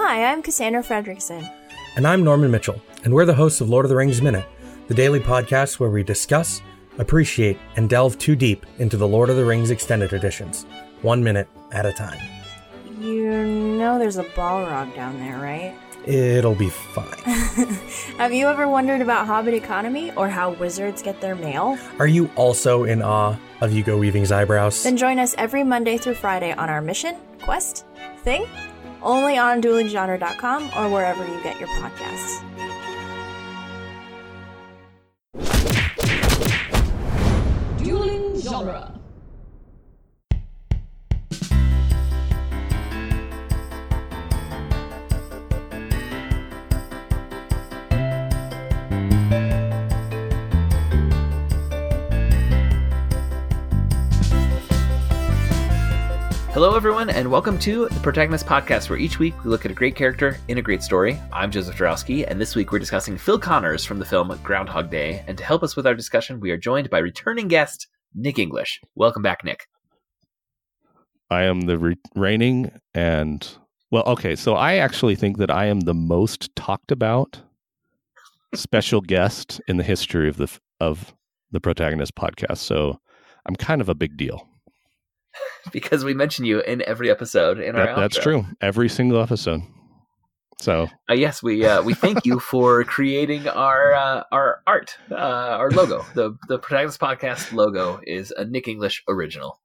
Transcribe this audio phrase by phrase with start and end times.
[0.00, 1.52] Hi, I'm Cassandra Fredrickson.
[1.96, 4.46] And I'm Norman Mitchell, and we're the hosts of Lord of the Rings Minute,
[4.86, 6.62] the daily podcast where we discuss,
[6.98, 10.66] appreciate, and delve too deep into the Lord of the Rings extended editions,
[11.02, 12.20] one minute at a time.
[13.00, 15.74] You know there's a Balrog down there, right?
[16.06, 17.18] It'll be fine.
[18.18, 21.76] Have you ever wondered about Hobbit economy or how wizards get their mail?
[21.98, 24.80] Are you also in awe of Hugo Weaving's eyebrows?
[24.84, 27.84] Then join us every Monday through Friday on our mission, quest,
[28.18, 28.46] thing,
[29.02, 32.42] only on duelinggenre.com or wherever you get your podcasts.
[37.78, 38.97] Dueling genre.
[56.58, 59.74] Hello, everyone, and welcome to the Protagonist Podcast, where each week we look at a
[59.74, 61.16] great character in a great story.
[61.32, 65.22] I'm Joseph Jarowski, and this week we're discussing Phil Connors from the film Groundhog Day.
[65.28, 68.80] And to help us with our discussion, we are joined by returning guest Nik English.
[68.96, 69.68] Welcome back, Nik.
[71.30, 73.48] I am the re- reigning and
[73.92, 74.34] well, okay.
[74.34, 77.40] So I actually think that I am the most talked about
[78.56, 81.14] special guest in the history of the of
[81.52, 82.58] the Protagonist Podcast.
[82.58, 82.98] So
[83.46, 84.47] I'm kind of a big deal.
[85.72, 88.46] Because we mention you in every episode in our That- that's true.
[88.60, 89.60] Every single episode.
[90.60, 95.14] So Uh, yes, we uh, we thank you for creating our uh, our art, uh,
[95.14, 96.04] our logo.
[96.14, 99.60] The the Protagonist Podcast logo is a Nik English original.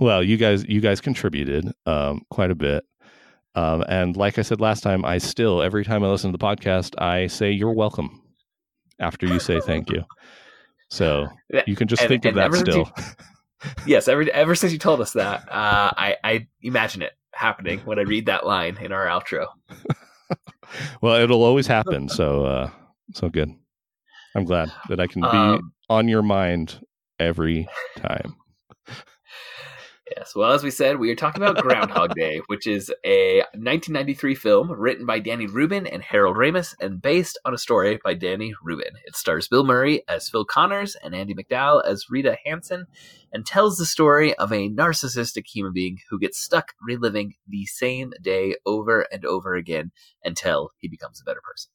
[0.00, 2.84] Well, you guys, you guys contributed um, quite a bit,
[3.54, 6.44] um, and like I said last time, I still every time I listen to the
[6.44, 8.22] podcast, I say you're welcome
[8.98, 10.02] after you say thank you.
[10.90, 11.28] So
[11.66, 12.90] you can just and- think of that still.
[13.86, 17.98] Yes, ever ever since you told us that, uh, I I imagine it happening when
[17.98, 19.46] I read that line in our outro.
[21.00, 22.08] well, it'll always happen.
[22.08, 22.70] So, uh,
[23.14, 23.50] so good.
[24.34, 26.80] I'm glad that I can be Um, on your mind
[27.18, 28.36] every time.
[30.14, 30.36] Yes.
[30.36, 34.70] Well, as we said, we are talking about Groundhog Day, which is a 1993 film
[34.70, 38.92] written by Danny Rubin and Harold Ramis and based on a story by Danny Rubin.
[39.04, 42.86] It stars Bill Murray as Phil Connors and Andie MacDowell as Rita Hansen
[43.32, 48.12] and tells the story of a narcissistic human being who gets stuck reliving the same
[48.22, 49.90] day over and over again
[50.22, 51.72] until he becomes a better person.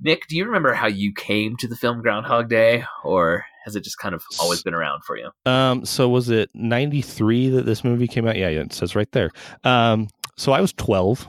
[0.00, 3.84] Nik, do you remember how you came to the film Groundhog Day, or has it
[3.84, 5.30] just kind of always been around for you?
[5.46, 8.36] Um, so was it 93 that this movie came out?
[8.36, 9.30] Yeah, it says right there.
[9.62, 11.26] Um, so I was 12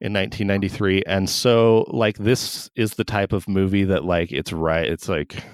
[0.00, 4.88] in 1993 and so like this is the type of movie that like it's right
[4.88, 5.44] it's like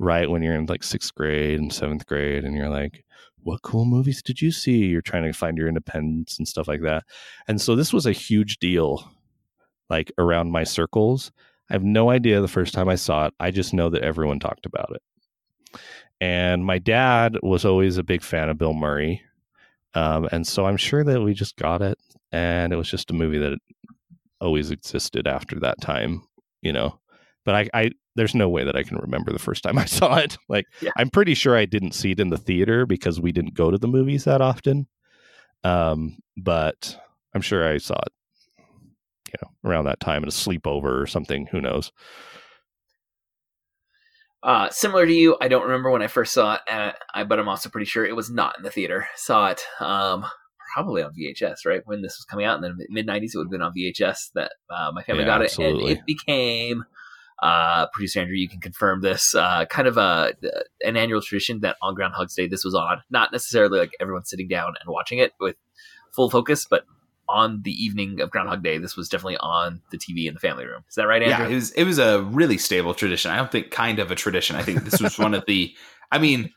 [0.00, 3.04] right when you're in like 6th grade and 7th grade and you're like
[3.44, 6.82] what cool movies did you see you're trying to find your independence and stuff like
[6.82, 7.04] that
[7.46, 9.08] and so this was a huge deal
[9.94, 11.30] like around my circles
[11.70, 14.38] i have no idea the first time i saw it i just know that everyone
[14.40, 15.02] talked about it.
[16.20, 19.22] And my dad was always a big fan of bill murray
[19.94, 21.98] um, and so i'm sure that we just got it
[22.32, 23.58] and it was just a movie that
[24.40, 26.22] always existed after that time
[26.62, 26.98] you know?
[27.44, 30.16] But i, I there's no way that i can remember the first time i saw
[30.24, 30.38] it.
[30.48, 30.92] Like Yeah.
[30.96, 33.78] i'm pretty sure i didn't see it in the theater because we didn't go to
[33.78, 34.86] the movies that often
[35.62, 36.96] um, but
[37.34, 38.12] i'm sure i saw it
[39.34, 41.92] you know around that time at a sleepover or something who knows
[44.42, 47.38] Uh, similar to you, I don't remember when I first saw it, uh, I, but
[47.38, 49.08] I'm also pretty sure it was not in the theater.
[49.16, 50.26] Saw it um,
[50.74, 53.46] probably on VHS, right when this was coming out, in the mid '90s it would
[53.46, 55.92] have been on VHS that uh, my family Yeah, got it, absolutely.
[55.92, 56.84] and it became.
[57.42, 59.34] Uh, producer Andrew, you can confirm this.
[59.34, 60.34] Uh, kind of a
[60.82, 63.02] an annual tradition that on Groundhog's Day this was on.
[63.08, 65.56] Not necessarily like everyone sitting down and watching it with
[66.14, 66.84] full focus, but
[67.28, 70.66] on the evening of Groundhog Day, this was definitely on the TV in the family
[70.66, 70.84] room.
[70.88, 71.46] Is that right, Andrew?
[71.46, 73.30] Yeah, it was it was a really stable tradition.
[73.30, 74.56] I don't think kind of a tradition.
[74.56, 75.74] I think this was one of the.
[76.12, 76.52] I mean,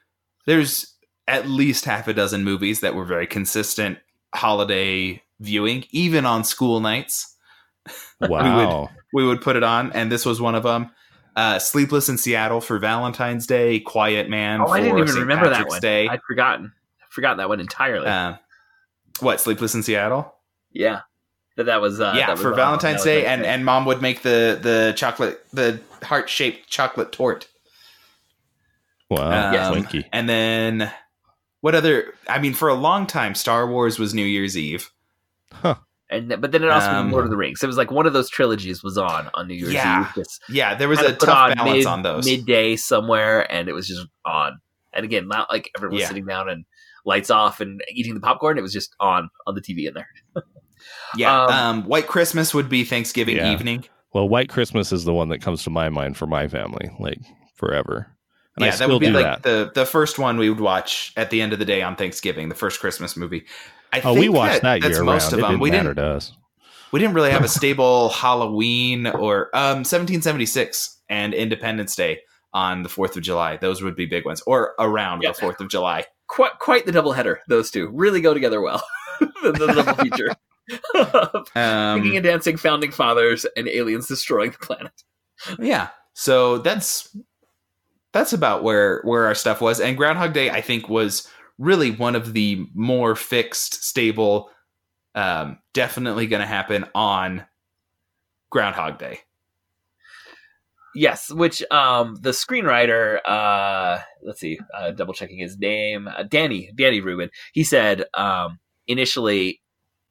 [0.46, 0.94] there's
[1.28, 4.00] at least half a dozen movies that were very consistent
[4.34, 7.36] holiday viewing, even on school nights.
[8.22, 10.92] wow We would put it on, and this was one of them.
[11.36, 15.20] Uh, Sleepless in Seattle for Valentine's Day, Quiet Man oh, for I didn't even St.
[15.20, 15.80] remember that one.
[15.80, 16.08] Day.
[16.08, 16.74] I'd forgotten.
[17.10, 18.08] Forgotten that one entirely.
[18.08, 18.38] Uh,
[19.20, 20.34] what Sleepless in Seattle?
[20.72, 21.02] Yeah,
[21.56, 24.22] that that was uh, yeah, that was for Valentine's Day, and and mom would make
[24.22, 27.48] the the chocolate the heart shaped chocolate torte.
[29.10, 29.68] wow Yes.
[29.68, 30.06] Um, Twinkie.
[30.12, 30.92] And then
[31.62, 32.14] what other?
[32.30, 34.92] I mean, for a long time, Star Wars was New Year's Eve.
[35.52, 35.76] Huh.
[36.10, 37.64] and but then it also Um, was Lord of the Rings.
[37.64, 40.02] It was like one of those trilogies was on on New Year's Yeah.
[40.02, 40.12] Eve.
[40.16, 42.26] Just Yeah, there was a put tough on balance mid- on those.
[42.26, 44.60] midday somewhere, and it was just on.
[44.94, 46.08] And again, not like everyone was Yeah.
[46.10, 46.66] sitting down and
[47.06, 48.58] lights off and eating the popcorn.
[48.58, 50.10] It was just on on the TV in there.
[51.16, 51.44] Yeah.
[51.46, 53.52] Um, Um, White Christmas would be Thanksgiving Yeah.
[53.54, 53.86] evening.
[54.14, 57.20] Well, White Christmas is the one that comes to my mind for my family, like
[57.56, 58.08] forever.
[58.56, 59.44] And I yeah, that would be like that.
[59.44, 62.50] the the first one we would watch at the end of the day on Thanksgiving,
[62.50, 63.46] the first Christmas movie.
[63.94, 65.34] I oh, we think watched that, that's year most round.
[65.34, 65.52] of It them.
[65.52, 66.34] didn't We matter didn't to us.
[66.92, 72.22] we didn't really have a stable Halloween or um 1776 and Independence Day
[72.54, 73.58] on the 4th of July.
[73.58, 75.32] Those would be big ones or around Yeah.
[75.34, 76.06] the 4th of July.
[76.28, 77.42] Quite quite the double header.
[77.48, 78.84] Those two really go together well.
[79.20, 80.30] the, the double feature.
[81.56, 85.04] Um, Singing and dancing, founding fathers, and aliens destroying the planet.
[85.60, 85.90] yeah.
[86.14, 87.16] So that's
[88.14, 91.28] that's about where where our stuff was and Groundhog Day I think was
[91.60, 94.50] really one of the more fixed stable
[95.16, 97.46] um definitely going to happen on
[98.50, 99.20] Groundhog Day.
[100.96, 106.72] Yes, which um the screenwriter uh let's see, uh double checking his name, uh, Danny,
[106.76, 107.30] Danny Rubin.
[107.54, 109.62] He said um initially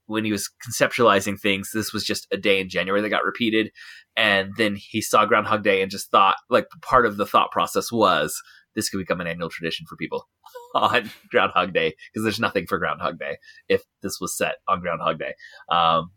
[0.07, 3.71] when he was conceptualizing things, this was just a day in January that got repeated
[4.17, 7.93] and then he saw Groundhog Day and just thought like part of the thought process
[7.93, 8.41] was
[8.75, 10.29] this could become an annual tradition for people
[10.75, 13.37] on Groundhog Day because there's nothing for Groundhog Day
[13.69, 15.35] if this was set on Groundhog Day.
[15.71, 16.11] Um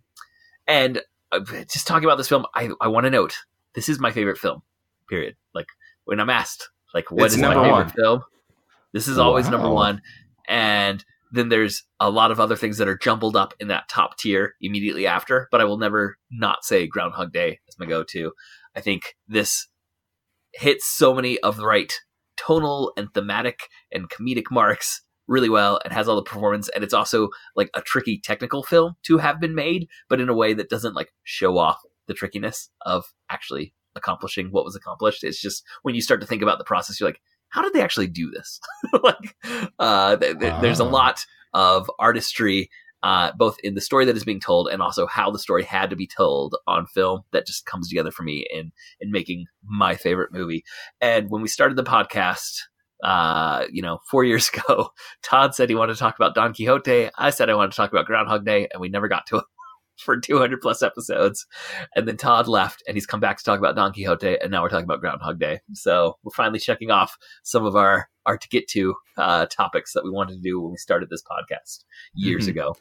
[0.68, 1.02] and
[1.32, 1.40] uh,
[1.72, 3.36] just talking about this film, I I want to note
[3.76, 4.62] this is my favorite film.
[5.08, 5.36] Period.
[5.54, 5.68] Like
[6.06, 7.90] when I'm asked, like what It's is my favorite one.
[7.90, 8.22] film?
[8.94, 10.02] This is always number one.
[10.48, 14.18] And then there's a lot of other things that are jumbled up in that top
[14.18, 18.32] tier immediately after, but I will never not say Groundhog Day as my go-to.
[18.76, 19.68] I think this
[20.54, 21.94] hits so many of the right
[22.38, 23.60] tonal and thematic
[23.92, 27.82] and comedic marks really well and has all the performance and it's also like a
[27.82, 31.58] tricky technical film to have been made but in a way that doesn't like show
[31.58, 31.78] off
[32.08, 36.42] the trickiness of actually accomplishing what was accomplished it's just when you start to think
[36.42, 38.60] about the process you're like how did they actually do this?
[39.04, 39.36] Like
[39.80, 42.70] uh th- th- there's a lot of artistry
[43.02, 45.90] uh, both in the story that is being told and also how the story had
[45.90, 49.96] to be told on film that just comes together for me in in making my
[49.96, 50.66] favorite movie.
[51.00, 52.64] And when we started the podcast
[53.02, 54.90] uh, you know, four years ago,
[55.24, 57.10] Todd said he wanted to talk about Don Quixote.
[57.18, 59.46] I said I wanted to talk about Groundhog Day, and we never got to it
[60.00, 61.46] for 200 plus episodes.
[61.96, 64.62] And then Todd left, and he's come back to talk about Don Quixote, and now
[64.62, 65.60] we're talking about Groundhog Day.
[65.74, 70.04] So we're finally checking off some of our our to get to uh, topics that
[70.04, 72.50] we wanted to do when we started this podcast years Mhm.
[72.52, 72.76] ago.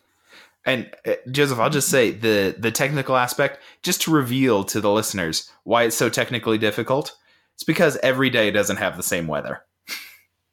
[0.66, 4.90] And uh, Joseph, I'll just say the the technical aspect, just to reveal to the
[4.90, 7.16] listeners why it's so technically difficult.
[7.54, 9.62] It's because every day doesn't have the same weather,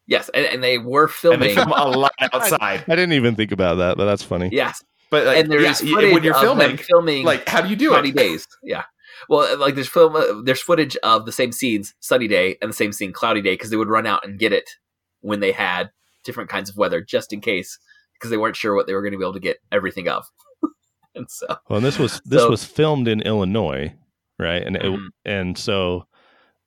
[0.08, 1.40] Yes, and, and they were and filming.
[1.42, 2.84] they film a lot outside.
[2.88, 4.50] I didn't even think about that, but that's funny.
[4.52, 4.84] yes,
[5.16, 7.76] But like, and there's yeah, footage when you're of filming, filming like how do you
[7.76, 8.16] do sunny it?
[8.16, 8.48] days.
[8.64, 8.84] Yeah.
[9.30, 12.76] Well, like there's film, uh, there's footage of the same scenes, sunny day, and the
[12.76, 14.70] same scene, cloudy day, because they would run out and get it
[15.22, 15.90] when they had
[16.26, 17.80] different kinds of weather, just in case,
[18.14, 20.26] because they weren't sure what they were going to be able to get everything of.
[21.16, 23.94] and so, Well, and this was this So- was filmed in Illinois,
[24.38, 24.62] right?
[24.62, 25.08] And it, Mhm.
[25.24, 26.08] and so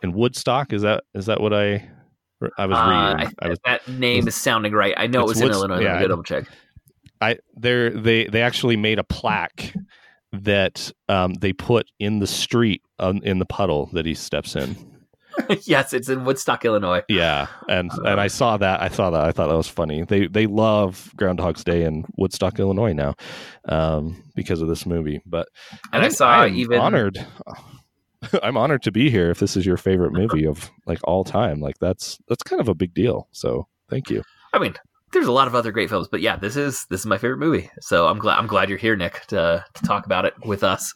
[0.02, 1.88] in Woodstock is that is that what I
[2.56, 3.34] I was uh, reading?
[3.40, 4.94] I, I was that name is sounding right.
[4.96, 5.80] I know it was in Woods- Illinois.
[5.80, 6.44] yeah, Let me I- double check.
[7.20, 9.74] I they they they actually made a plaque
[10.32, 14.76] that um, they put in the street um, in the puddle that he steps in.
[15.62, 17.02] yes, it's in Woodstock, Illinois.
[17.08, 18.82] Yeah, and and I saw that.
[18.82, 19.24] I saw that.
[19.24, 20.02] I thought that was funny.
[20.02, 23.14] They they love Groundhog's Day in Woodstock, Illinois now,
[23.68, 25.20] um, because of this movie.
[25.24, 25.48] But
[25.92, 27.24] And I I'm- saw am even- honored.
[28.42, 29.30] I'm honored to be here.
[29.30, 32.68] If this is your favorite movie of like all time, like that's that's kind of
[32.68, 33.28] a big deal.
[33.30, 34.22] So thank you.
[34.52, 34.74] I mean,
[35.12, 37.38] there's a lot of other great films, but yeah, this is this is my favorite
[37.38, 37.70] movie.
[37.80, 40.92] So I'm glad I'm glad you're here, Nik, to to talk about it with us.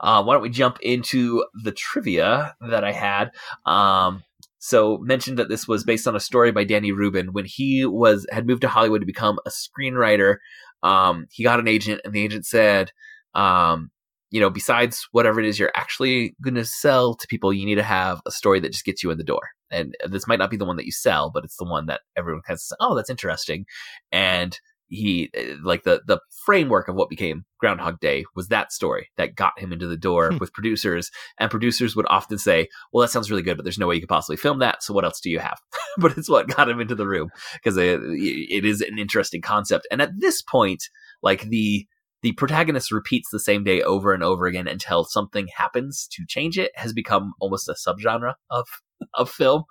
[0.00, 3.30] Uh, why don't we jump into the trivia that I had?
[3.64, 4.22] Um,
[4.58, 8.26] so mentioned that this was based on a story by Danny Rubin when he was
[8.30, 10.36] had moved to Hollywood to become a screenwriter.
[10.82, 12.90] Um, he got an agent, and the agent said,
[13.34, 13.90] um,
[14.34, 17.76] you know, besides whatever it is you're actually going to sell to people, you need
[17.76, 19.50] to have a story that just gets you in the door.
[19.70, 22.00] And this might not be the one that you sell, but it's the one that
[22.16, 23.64] everyone kind of says, "Oh, that's interesting."
[24.10, 25.30] And he,
[25.62, 29.72] like the the framework of what became Groundhog Day was that story that got him
[29.72, 30.38] into the door Hmm.
[30.38, 31.12] with producers.
[31.38, 34.00] And producers would often say, "Well, that sounds really good, but there's no way you
[34.00, 34.82] could possibly film that.
[34.82, 35.60] So what else do you have?"
[35.98, 39.86] but it's what got him into the room because it, it is an interesting concept.
[39.92, 40.82] And at this point,
[41.22, 41.86] like the
[42.24, 46.58] the protagonist repeats the same day over and over again until something happens to change
[46.58, 48.66] it has become almost a subgenre of
[49.14, 49.64] of film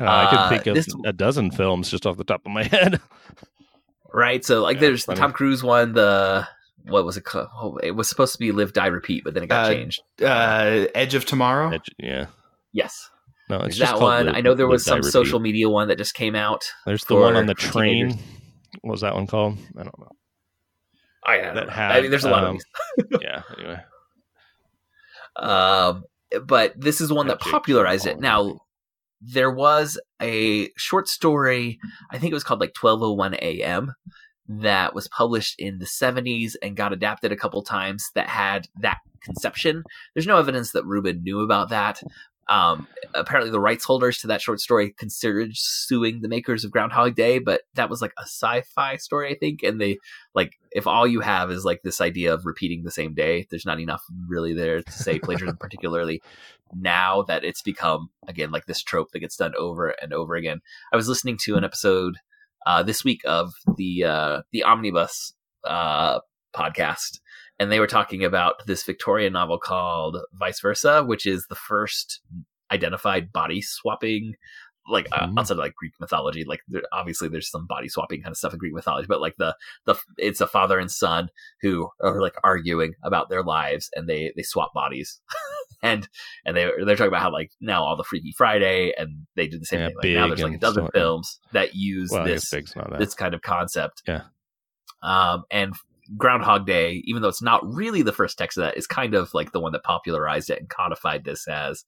[0.00, 2.52] Uh, I Uh, could think of this- a dozen films just off the top of
[2.52, 3.00] my head.
[4.12, 6.46] right so like Yeah, there's the tom cruise one the
[6.88, 9.44] what was it called oh, it was supposed to be live die repeat but then
[9.44, 11.70] it got Uh, changed Uh, Edge of Tomorrow.
[11.74, 12.26] Edge- yeah,
[12.72, 13.08] yes
[13.50, 15.12] no, it's just that one Live- i know there was Die, some Repeat.
[15.12, 18.08] social media one that just came out There's the one for on the train.
[18.08, 18.22] teenagers.
[18.80, 19.58] what was that one called?
[19.78, 20.10] I don't know.
[21.40, 21.72] I, don't That know.
[21.72, 22.62] had, I mean, there's a lot um, of
[22.98, 23.20] these.
[23.22, 23.42] Yeah.
[23.58, 23.80] Anyway.
[25.36, 26.04] Um,
[26.46, 28.20] but this is one that popularized it.
[28.20, 28.60] Now,
[29.20, 31.78] there was a short story,
[32.10, 33.94] I think it was called like 1201 AM,
[34.48, 38.98] that was published in the 70s and got adapted a couple times that had that
[39.22, 39.84] conception.
[40.14, 42.02] There's no evidence that Rubin knew about that.
[42.48, 47.14] Um, apparently, the rights holders to that short story considered suing the makers of Groundhog
[47.14, 49.62] Day, but that was like a sci-fi story, I think.
[49.62, 49.98] And they
[50.34, 53.66] like, if all you have is like this idea of repeating the same day, there's
[53.66, 56.20] not enough really there to say plagiarism, particularly
[56.74, 60.60] now that it's become again like this trope that gets done over and over again.
[60.92, 62.16] I was listening to an episode
[62.66, 65.34] uh, this week of the uh, the Omnibus
[65.64, 66.20] uh,
[66.54, 67.20] podcast,
[67.62, 72.20] and they were talking about this Victorian novel called Vice Versa, which is the first
[72.70, 74.34] identified body swapping.
[74.88, 75.38] Like uh, Mm.
[75.38, 78.52] outside of like Greek mythology, like there, obviously there's some body swapping kind of stuff
[78.52, 79.54] in Greek mythology, but like the
[79.86, 81.28] the it's a father and son
[81.60, 85.20] who are like arguing about their lives and they they swap bodies,
[85.84, 86.08] and
[86.44, 89.60] and they they're talking about how like now all the Freaky Friday and they did
[89.60, 89.96] the same Yeah, thing.
[90.02, 92.98] Like now there's like a dozen films that use Well, this guess Big's not that.
[92.98, 94.02] this kind of concept.
[94.08, 94.22] Yeah.
[95.00, 95.74] Um, and
[96.16, 99.32] Groundhog Day, even though it's not really the first text of that, is kind of
[99.34, 101.84] like the one that popularized it and codified this as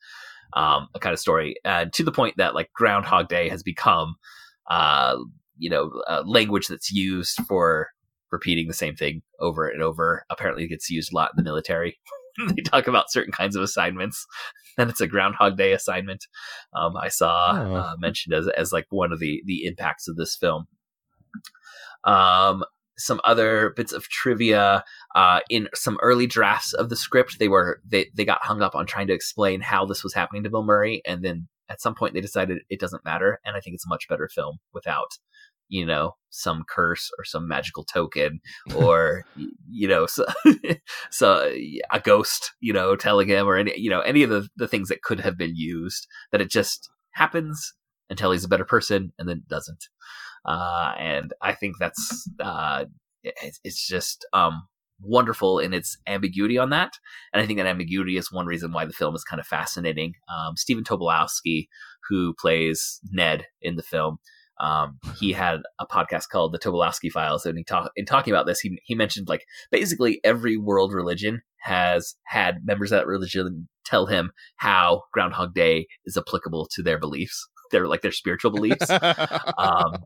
[0.54, 1.57] um, a kind of story.
[1.64, 4.14] And to the point that like Groundhog Day has become,
[4.71, 5.16] uh,
[5.59, 7.88] you know, a language that's used for
[8.33, 10.25] repeating the same thing over and over.
[10.31, 11.99] Apparently, it gets used a lot in the military.
[12.49, 14.25] they talk about certain kinds of assignments,
[14.78, 16.25] and it's a Groundhog Day assignment.
[16.76, 17.75] Um, I saw Oh.
[17.75, 20.66] uh, mentioned as as like one of the the impacts of this film.
[22.04, 22.64] Um,
[22.97, 24.85] some other bits of trivia
[25.15, 28.75] uh, in some early drafts of the script, they were they they got hung up
[28.75, 31.95] on trying to explain how this was happening to Bill Murray, and then at some
[31.95, 35.19] point they decided it doesn't matter, and I think it's a much better film without
[35.69, 38.41] you know some curse or some magical token
[38.77, 39.25] or
[39.71, 40.27] you know so,
[41.11, 41.53] so
[41.93, 44.89] a ghost you know telling him or any you know any of the, the things
[44.89, 47.73] that could have been used that it just happens
[48.11, 49.89] until he's a better person and then doesn't
[50.45, 52.85] uh, and I think that's uh,
[53.23, 54.67] it, it's just um,
[55.01, 56.93] wonderful in its ambiguity on that,
[57.33, 60.15] and I think that ambiguity is one reason why the film is kind of fascinating.
[60.29, 61.69] Um, Stephen Tobolowsky,
[62.09, 64.19] who plays Ned in the film,
[64.61, 68.47] um, he had a podcast called the Tobolowsky Files, and he talk in talking about
[68.47, 73.69] this, he he mentioned like basically every world religion has had members of that religion
[73.85, 78.91] tell him how Groundhog Day is applicable to their beliefs, their like their spiritual beliefs.
[79.57, 79.97] Um,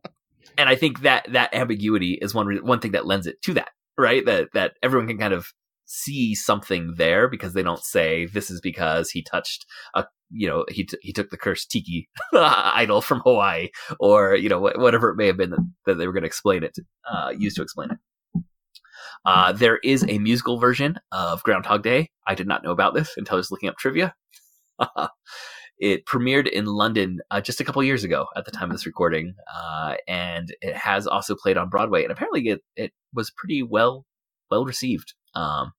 [0.56, 3.70] and I think that that ambiguity is one one thing that lends it to that,
[3.96, 4.24] right?
[4.24, 5.52] That that everyone can kind of
[5.86, 9.64] see something there because they don't say this is because he touched
[9.94, 14.48] a you know he t- he took the cursed tiki idol from Hawaii or you
[14.50, 16.76] know wh- whatever it may have been that, that they were going to explain it
[17.10, 17.98] uh, use to explain it.
[19.24, 22.10] Uh, there is a musical version of Groundhog Day.
[22.26, 24.14] I did not know about this until I was looking up trivia.
[25.78, 28.86] it premiered in London uh, just a couple years ago at the time of this
[28.86, 32.02] recording, uh, and it has also played on Broadway.
[32.02, 34.04] And apparently, it, it was pretty well
[34.50, 35.14] well received.
[35.34, 35.72] Um,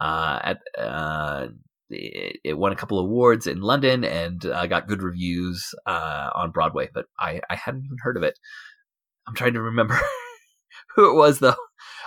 [0.00, 1.48] uh, at uh,
[1.90, 6.50] it, it won a couple awards in London and uh, got good reviews uh, on
[6.50, 8.38] Broadway, but I, I hadn't even heard of it.
[9.26, 9.98] I'm trying to remember
[10.96, 11.54] who it was though.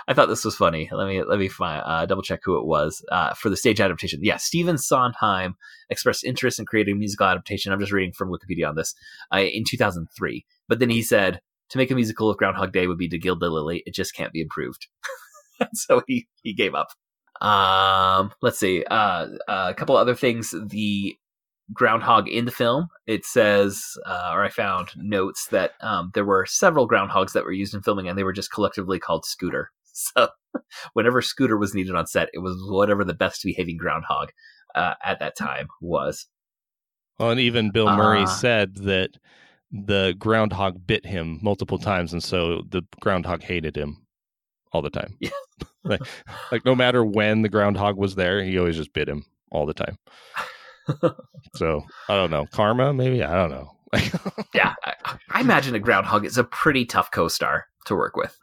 [0.08, 0.88] I thought this was funny.
[0.92, 3.80] Let me let me find uh, double check who it was uh, for the stage
[3.80, 4.20] adaptation.
[4.22, 5.54] Yeah, Stephen Sondheim
[5.90, 7.72] expressed interest in creating a musical adaptation.
[7.72, 8.94] I'm just reading from Wikipedia on this
[9.32, 10.44] uh, in 2003.
[10.68, 11.40] But then he said
[11.70, 13.82] to make a musical of Groundhog Day would be to gild the lily.
[13.86, 14.88] It just can't be improved.
[15.74, 16.88] so he he gave up.
[17.40, 18.84] Um, let's see.
[18.84, 20.54] Uh, a couple other things.
[20.68, 21.16] The
[21.72, 22.88] groundhog in the film.
[23.06, 27.52] It says, uh, or I found notes that um, there were several groundhogs that were
[27.52, 29.70] used in filming, and they were just collectively called Scooter.
[30.16, 30.28] So
[30.94, 34.30] whenever Scooter was needed on set, it was whatever the best behaving groundhog
[34.74, 36.26] uh, at that time was.
[37.18, 39.10] Well, and even Bill Murray Uh, said that
[39.70, 44.06] the groundhog bit him multiple times, and so the groundhog hated him
[44.72, 45.16] all the time.
[45.20, 45.30] Yeah.
[45.84, 46.00] like,
[46.50, 49.74] like no matter when the groundhog was there, he always just bit him all the
[49.74, 49.98] time.
[51.54, 53.76] so I don't know, karma maybe I don't know.
[54.54, 58.38] yeah, I, I imagine a groundhog is a pretty tough co-star to work with.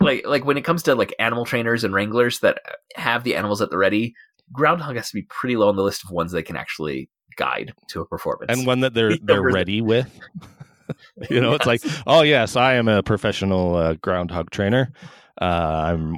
[0.00, 2.58] Like, like when it comes to like animal trainers and wranglers that
[2.96, 4.14] have the animals at the ready,
[4.52, 7.74] groundhog has to be pretty low on the list of ones they can actually guide
[7.88, 8.50] to a performance.
[8.50, 10.10] and one that they're He they're ready with.
[11.30, 14.92] you know, it's like, oh yes, I am a professional uh, groundhog trainer.
[15.40, 16.16] Uh, I'm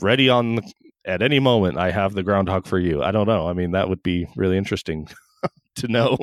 [0.00, 0.72] ready on the,
[1.04, 1.78] at any moment.
[1.78, 3.02] I have the groundhog for you.
[3.02, 3.48] I don't know.
[3.48, 5.08] I mean, that would be really interesting
[5.76, 6.16] to know.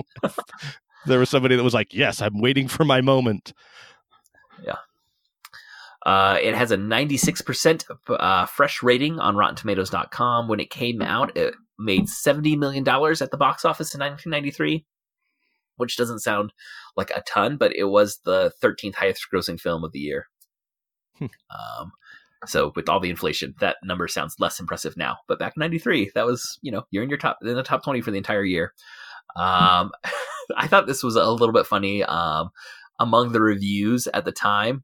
[1.06, 3.54] there was somebody that was like, yes, I'm waiting for my moment.
[6.06, 10.48] Uh, it has a 96% uh, fresh rating on RottenTomatoes.com.
[10.48, 14.86] When it came out, it made $70 million at the box office in 1993,
[15.78, 16.54] which doesn't sound
[16.98, 20.28] like a ton, but it was the 13th highest grossing film of the year.
[21.20, 21.26] Hmm.
[21.52, 21.92] um,
[22.48, 25.18] so with all the inflation, that number sounds less impressive now.
[25.28, 27.84] But back in '93, that was you know you're in your top in the top
[27.84, 28.74] 20 for the entire year.
[29.36, 29.92] Um,
[30.58, 32.04] I thought this was a little bit funny.
[32.04, 32.50] Um,
[33.00, 34.84] among the reviews at the time,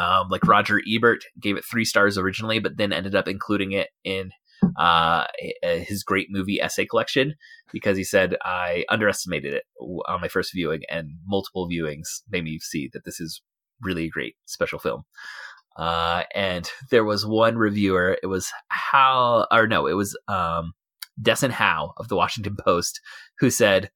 [0.00, 3.88] um, like Roger Ebert gave it three stars originally, but then ended up including it
[4.02, 4.30] in
[4.78, 5.26] uh,
[5.62, 7.34] his great movie essay collection
[7.70, 12.58] because he said I underestimated it on my first viewing, and multiple viewings made me
[12.60, 13.42] see that this is
[13.82, 15.02] really a great special film.
[15.76, 18.16] Uh, and there was one reviewer.
[18.22, 20.72] It was Hal, or no, it was um,
[21.20, 23.00] Desson Howe of the Washington Post,
[23.38, 23.90] who said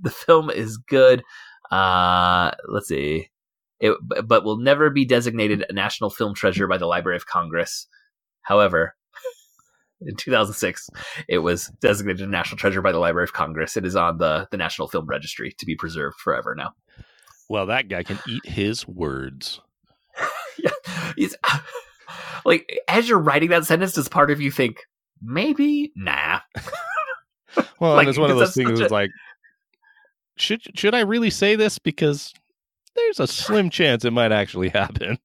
[0.00, 1.22] the film is good.
[1.70, 3.30] Uh, let's see,
[3.80, 7.86] it, but will never be designated a national film treasure by the Library of Congress.
[8.42, 8.94] However,
[10.00, 10.88] in 2006,
[11.28, 13.76] it was designated a national treasure by the Library of Congress.
[13.76, 16.72] It is on the the National Film Registry to be preserved forever now.
[17.48, 19.60] Well, that guy can eat his words.
[20.58, 20.70] yeah,
[21.16, 21.36] he's
[22.44, 24.78] like as you're writing that sentence, does part of you think
[25.22, 26.40] maybe nah?
[27.80, 28.80] Well, Like, it's one of those things.
[28.80, 29.10] A- like,
[30.36, 31.78] should should I really say this?
[31.78, 32.34] Because
[32.96, 35.18] there's a slim chance it might actually happen.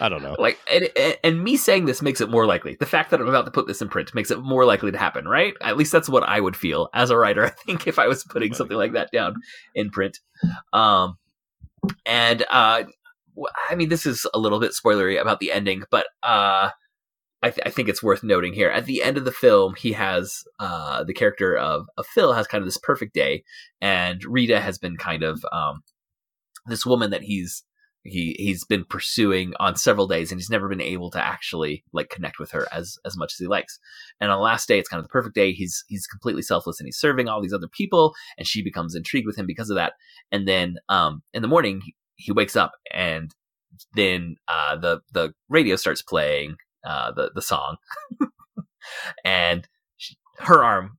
[0.00, 0.34] I don't know.
[0.38, 2.76] Like, and, and, me saying this makes it more likely.
[2.78, 4.98] The fact that I'm about to put this in print makes it more likely to
[4.98, 5.54] happen, right?
[5.60, 7.46] At least that's what I would feel as a writer.
[7.46, 9.36] I think if I was putting something like that down
[9.74, 10.18] in print.
[10.72, 11.16] Um,
[12.06, 12.84] and uh,
[13.68, 16.70] I mean, this is a little bit spoilery about the ending, but uh,
[17.42, 18.70] I, th- I think it's worth noting here.
[18.70, 22.46] At the end of the film, he has uh, the character of, of Phil has
[22.46, 23.44] kind of this perfect day,
[23.80, 25.82] and Rita has been kind of um,
[26.66, 27.62] this woman that he's
[28.02, 32.10] he he's been pursuing on several days and he's never been able to actually like
[32.10, 33.78] connect with her as as much as he likes.
[34.20, 35.52] And on the last day it's kind of the perfect day.
[35.52, 39.26] He's he's completely selfless and he's serving all these other people and she becomes intrigued
[39.26, 39.94] with him because of that.
[40.30, 43.34] And then um in the morning he, he wakes up and
[43.94, 47.76] then uh the the radio starts playing uh the the song.
[49.24, 50.98] And she, her arm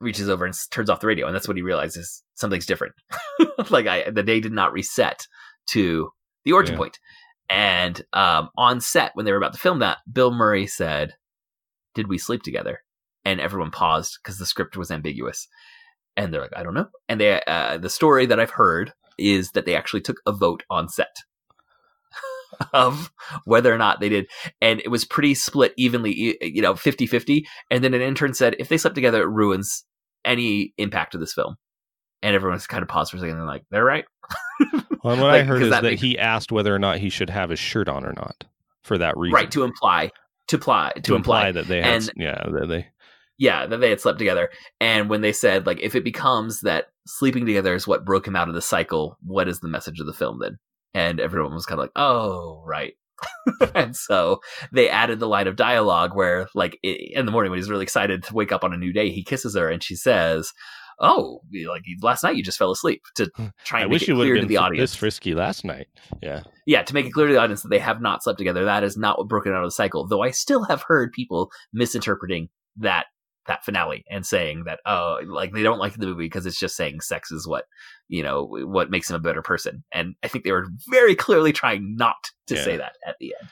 [0.00, 2.92] reaches over and turns off the radio and that's when he realizes something's different
[3.70, 5.26] like i the day did not reset
[5.66, 6.10] to
[6.44, 6.78] the origin Yeah.
[6.78, 6.98] point.
[7.48, 11.14] And um, on set, when they were about to film that, Bill Murray said,
[11.94, 12.80] Did we sleep together?
[13.24, 15.46] And everyone paused because the script was ambiguous.
[16.16, 16.86] And they're like, I don't know.
[17.08, 20.62] And they, uh, the story that I've heard is that they actually took a vote
[20.70, 21.16] on set
[22.72, 23.10] of
[23.44, 24.26] whether or not they did.
[24.60, 27.46] And it was pretty split evenly, you know, 50 50.
[27.70, 29.84] And then an intern said, if they slept together, it ruins
[30.24, 31.56] any impact of this film.
[32.22, 33.32] And everyone's kind of paused for a second.
[33.38, 34.04] And they're like, they're right.
[35.04, 36.98] Well, and what Like, I heard is that that, makes- he asked whether or not
[36.98, 38.42] he should have his shirt on or not
[38.82, 39.34] for that reason.
[39.36, 39.50] Right.
[39.52, 40.10] To imply,
[40.48, 42.88] to imply, to, to imply, imply that they had, And- yeah, that they
[43.38, 44.48] yeah, that they had slept together.
[44.80, 48.34] And when they said, like, if it becomes that sleeping together is what broke him
[48.34, 50.58] out of the cycle, what is the message of the film then?
[50.96, 52.94] And everyone was kind of like, oh, right.
[53.74, 54.40] and so
[54.72, 58.22] they added the line of dialogue where, like, in the morning when he's really excited
[58.24, 60.52] to wake up on a new day, he kisses her and she says,
[60.98, 63.48] oh, like last night you just fell asleep to hmm.
[63.64, 64.92] try I and make wish it you would clear have to been the audience.
[64.92, 65.88] this frisky last night.
[66.22, 66.44] Yeah.
[66.64, 68.64] yeah, to make it clear to the audience that they have not slept together.
[68.64, 70.06] That is not what broken out of the cycle.
[70.06, 73.06] Though I still have heard people misinterpreting that
[73.46, 76.76] that finale and saying that oh, like they don't like the movie because it's just
[76.76, 77.64] saying sex is what
[78.08, 79.84] you know what makes him a better person.
[79.92, 82.16] And I think they were very clearly trying not
[82.48, 82.62] to Yeah.
[82.64, 83.50] say that at the end.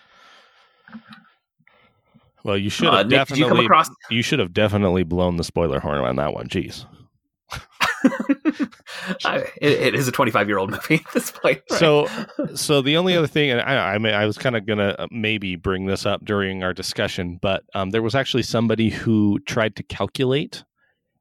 [2.45, 3.89] Well, you should Uh, have Nik, did you definitely across?
[4.11, 6.49] you should have definitely blown the spoiler horn on that one.
[6.49, 6.85] Jeez.
[9.25, 11.63] I- it, it is a 25 year old movie at this point.
[11.71, 11.79] right?
[11.79, 12.09] So,
[12.55, 15.07] so the only other thing, and I, I mean, I was kind of gonna uh,
[15.11, 19.77] maybe bring this up during our discussion, but um, there was actually somebody who tried
[19.77, 20.65] to calculate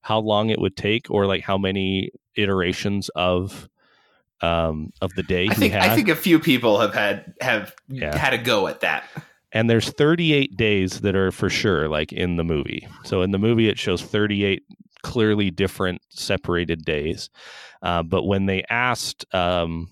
[0.01, 3.69] how long it would take, or like how many iterations of
[4.41, 5.73] um, of the day I think.
[5.73, 8.17] I think a few people have had have Yeah.
[8.17, 9.05] had a go at that.
[9.53, 13.37] and there's 38 days that are for sure like in the movie so in the
[13.37, 14.63] movie it shows 38
[15.03, 17.29] clearly different separated days
[17.81, 19.89] uh, but when they asked um,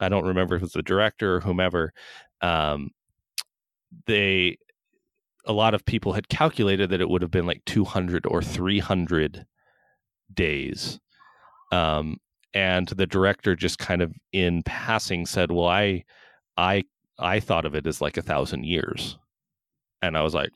[0.00, 1.92] i don't remember if it was the director or whomever
[2.40, 2.90] um,
[4.06, 4.56] they
[5.46, 9.44] a lot of people had calculated that it would have been like 200 or 300
[10.32, 11.00] days
[11.72, 12.18] um,
[12.54, 16.04] and the director just kind of in passing said well i
[16.56, 16.84] i
[17.18, 19.18] I thought of it as like a thousand years.
[20.02, 20.50] And I was like,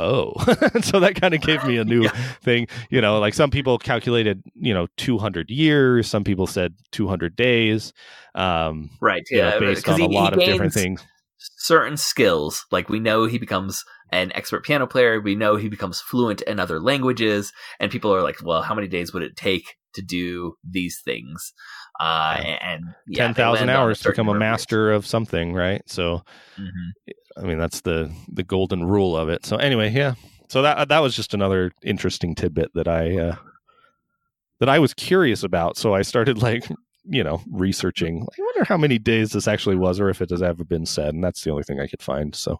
[0.00, 0.32] oh.
[0.82, 2.10] so that kind of gave me a new Yeah.
[2.42, 2.66] thing.
[2.90, 7.92] You know, like some people calculated, you know, 200 years, some people said 200 days,
[8.34, 11.04] um, right, you know, yeah, based because on he, a lot of different things.
[11.38, 12.66] certain skills.
[12.70, 15.20] Like we know he becomes an expert piano player.
[15.20, 18.88] We know he becomes fluent in other languages, and people are like, "Well, how many
[18.88, 21.52] days would it take to do these things?"
[22.00, 25.52] Uh, and yeah, ten they thousand land on hours to become a master of something,
[25.52, 25.82] right?
[25.86, 26.24] So,
[26.58, 26.90] years.
[27.36, 29.44] I mean, that's the the golden rule of it.
[29.44, 30.14] So anyway, yeah.
[30.48, 33.36] So that that was just another interesting tidbit that I uh,
[34.58, 35.76] that I was curious about.
[35.76, 36.68] So I started like
[37.04, 38.26] you know researching.
[38.38, 41.14] I wonder how many days this actually was, or if it has ever been said.
[41.14, 42.34] And that's the only thing I could find.
[42.34, 42.58] So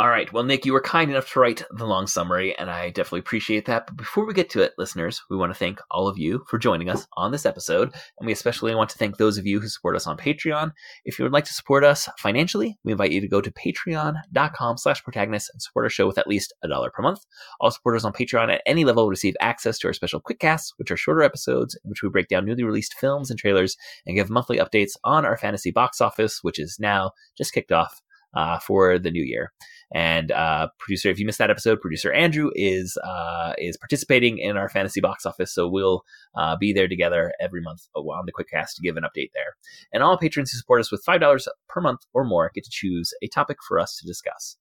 [0.00, 0.32] All right.
[0.32, 3.66] Well, Nik, you were kind enough to write the long summary, and I definitely appreciate
[3.66, 3.86] that.
[3.86, 6.58] But before we get to it, listeners, we want to thank all of you for
[6.58, 7.92] joining us on this episode.
[8.18, 10.72] And we especially want to thank those of you who support us on Patreon.
[11.04, 14.78] If you would like to support us financially, we invite you to go to patreon.com
[14.78, 17.20] slash protagonist and support our show with at least a dollar per month.
[17.60, 20.96] All supporters on Patreon at any level receive access to our special quickcasts, which are
[20.96, 24.56] shorter episodes in which we break down newly released films and trailers and give monthly
[24.56, 28.00] updates on our fantasy box office, which is now just kicked off
[28.34, 29.52] uh, for the new year.
[29.92, 34.56] And uh, producer, if you missed that episode, producer Andrew is uh, is participating in
[34.56, 36.04] our fantasy box office, so we'll
[36.36, 39.56] uh, be there together every month on the Quickcast to give an update there.
[39.92, 42.70] And all patrons who support us with five dollars per month or more get to
[42.70, 44.56] choose a topic for us to discuss.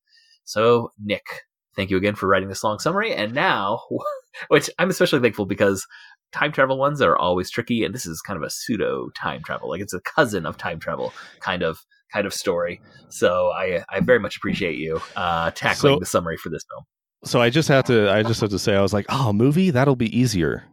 [0.46, 1.44] So, Nik,
[1.76, 3.14] thank you again for writing this long summary.
[3.14, 3.82] And now,
[4.48, 5.86] which I'm especially thankful because
[6.32, 9.70] time travel ones are always tricky, and this is kind of a pseudo time travel,
[9.70, 12.82] like it's a cousin of time travel kind of kind of story.
[13.10, 16.84] So I I very much appreciate you uh, tackling So- the summary for this film.
[17.24, 19.72] so I just have to I just have to say I was like, oh, movie
[19.72, 20.64] that'll be easier.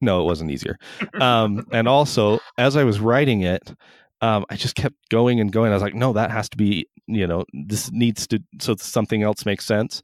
[0.00, 0.78] No, it wasn't easier.
[1.20, 3.72] Um, and also, as I was writing it,
[4.20, 5.70] um, I just kept going and going.
[5.70, 9.22] I was like, no, that has to be you know this needs to so something
[9.22, 10.02] else makes sense.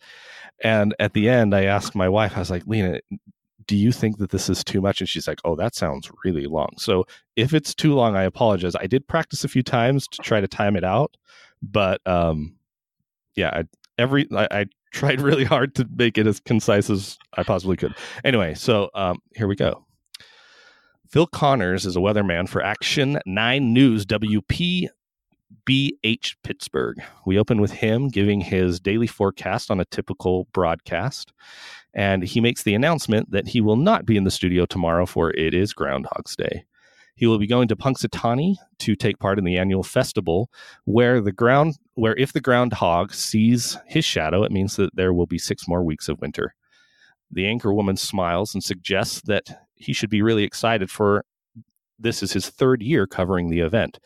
[0.64, 2.98] And at the end, I asked my wife, I was like, Lena,
[3.68, 5.00] do you think that this is too much?
[5.00, 6.70] And she's like, oh, that sounds really long.
[6.78, 7.04] So
[7.36, 8.74] if it's too long, I apologize.
[8.74, 11.16] I did practice a few times to try to time it out,
[11.62, 12.56] but um,
[13.36, 13.64] yeah, I,
[13.98, 17.94] every I, I tried really hard to make it as concise as I possibly could.
[18.24, 19.84] Anyway, so um, here we go.
[21.10, 24.88] Phil Connors is a weatherman for Action 9 News WP
[25.66, 26.96] BH Pittsburgh.
[27.26, 31.32] We open with him giving his daily forecast on a typical broadcast.
[31.94, 35.30] And he makes the announcement that he will not be in the studio tomorrow, for
[35.30, 36.64] it is Groundhog's Day.
[37.16, 40.50] He will be going to Punxsutawney to take part in the annual festival,
[40.84, 45.26] where the ground, where if the groundhog sees his shadow, it means that there will
[45.26, 46.54] be six more weeks of winter.
[47.30, 51.24] The anchor woman smiles and suggests that he should be really excited for
[51.98, 53.98] this is his third year covering the event.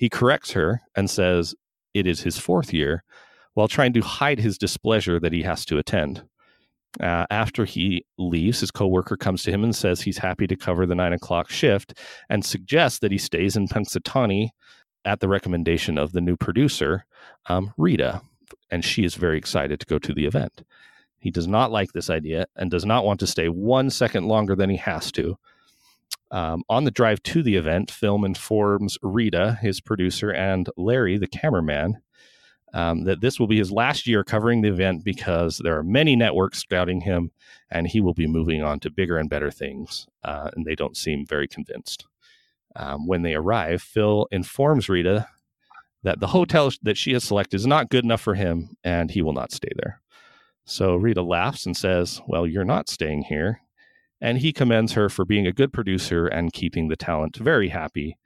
[0.00, 1.54] He corrects her and says
[1.92, 3.04] it is his fourth year,
[3.52, 6.22] while trying to hide his displeasure that he has to attend.
[6.98, 10.86] Uh, after he leaves, his coworker comes to him and says he's happy to cover
[10.86, 11.98] the nine o'clock shift
[12.30, 14.48] and suggests that he stays in Punxsutawney
[15.04, 17.04] at the recommendation of the new producer,
[17.50, 18.22] um, Rita,
[18.70, 20.62] and she is very excited to go to the event.
[21.18, 24.56] He does not like this idea and does not want to stay one second longer
[24.56, 25.36] than he has to.
[26.30, 31.26] Um, on the drive to the event, Phil informs Rita, his producer, and Larry, the
[31.26, 32.00] cameraman,
[32.72, 36.14] um, that this will be his last year covering the event because there are many
[36.14, 37.32] networks scouting him
[37.70, 40.06] and he will be moving on to bigger and better things.
[40.22, 42.06] Uh, and they don't seem very convinced.
[42.76, 45.26] Um, when they arrive, Phil informs Rita
[46.02, 49.22] that the hotel that she has selected is not good enough for him and he
[49.22, 50.00] will not stay there.
[50.64, 53.60] So Rita laughs and says, Well, you're not staying here.
[54.20, 58.18] And he commends her for being a good producer and keeping the talent very happy.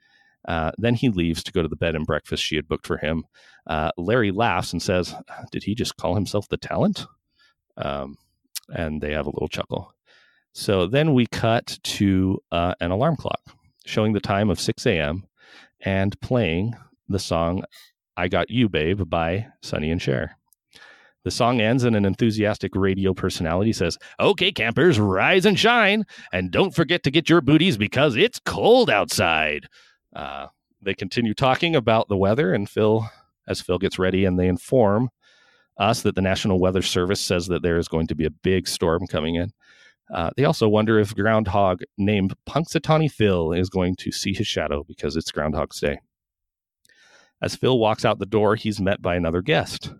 [0.47, 2.97] Uh, then he leaves to go to the bed and breakfast she had booked for
[2.97, 3.23] him.
[3.65, 5.15] Uh, Larry laughs and says,
[5.51, 7.05] Did he just call himself the talent?
[7.77, 8.17] Um,
[8.69, 9.93] and they have a little chuckle.
[10.53, 13.41] So then we cut to uh, an alarm clock
[13.85, 15.25] showing the time of 6 a.m.
[15.81, 16.75] and playing
[17.07, 17.63] the song
[18.17, 20.37] I Got You, Babe by Sonny and Cher.
[21.25, 26.05] The song ends and an enthusiastic radio personality says, Okay, campers, rise and shine.
[26.31, 29.65] And don't forget to get your booties because it's cold outside.
[30.15, 30.47] Uh,
[30.83, 33.09] they continue talking about the weather, and Phil,
[33.47, 35.09] as Phil gets ready, and they inform
[35.79, 38.67] us that the National Weather Service says that there is going to be a big
[38.67, 39.51] storm coming in.
[40.13, 44.83] Uh, they also wonder if groundhog named Punxsutawney Phil is going to see his shadow
[44.83, 45.97] because it's Groundhog's Day.
[47.41, 49.91] As Phil walks out the door, he's met by another guest.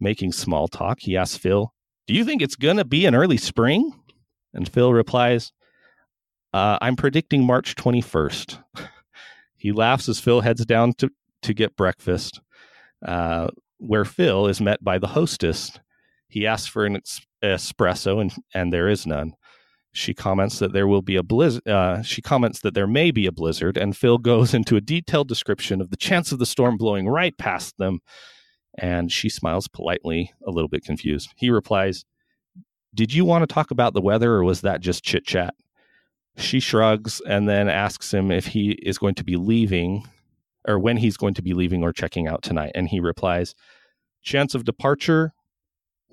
[0.00, 1.72] Making small talk, he asks Phil,
[2.06, 3.92] Do you think it's going to be an early spring?
[4.54, 5.52] And Phil replies,
[6.52, 8.62] uh, I'm predicting March 21st.
[9.56, 11.10] he laughs as Phil heads down to,
[11.42, 12.40] to get breakfast,
[13.06, 15.78] uh, where Phil is met by the hostess.
[16.28, 19.34] He asks for an es- espresso, and, and there is none.
[19.92, 21.66] She comments that there will be a blizzard.
[21.66, 25.28] Uh, she comments that there may be a blizzard, and Phil goes into a detailed
[25.28, 28.00] description of the chance of the storm blowing right past them.
[28.78, 31.32] And she smiles politely, a little bit confused.
[31.36, 32.04] He replies,
[32.94, 35.54] Did you want to talk about the weather, or was that just chit chat?
[36.36, 40.08] She shrugs and then asks him if he is going to be leaving,
[40.66, 42.72] or when he's going to be leaving or checking out tonight.
[42.74, 43.54] And he replies,
[44.22, 45.32] Chance of departure,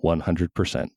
[0.03, 0.89] 100%.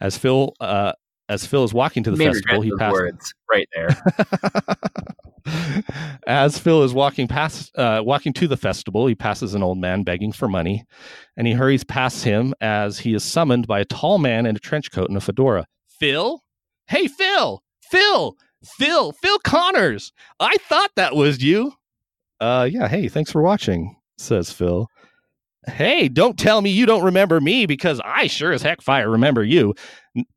[0.00, 0.92] As Phil uh,
[1.28, 2.92] as Phil is walking to the festival, he passes.
[2.92, 3.88] words right there.
[6.26, 10.02] As Phil is walking past, uh, walking to the festival, he passes an old man
[10.02, 10.84] begging for money,
[11.36, 14.60] and he hurries past him as he is summoned by a tall man in a
[14.60, 15.66] trench coat and a fedora.
[15.88, 16.42] Phil,
[16.86, 20.12] hey Phil, Phil, Phil, Phil Connors.
[20.40, 21.72] I thought that was you.
[22.40, 22.88] Uh, yeah.
[22.88, 24.88] Hey, thanks for watching," says Phil.
[25.66, 29.44] Hey, don't tell me you don't remember me because I sure as heck fire remember
[29.44, 29.74] you.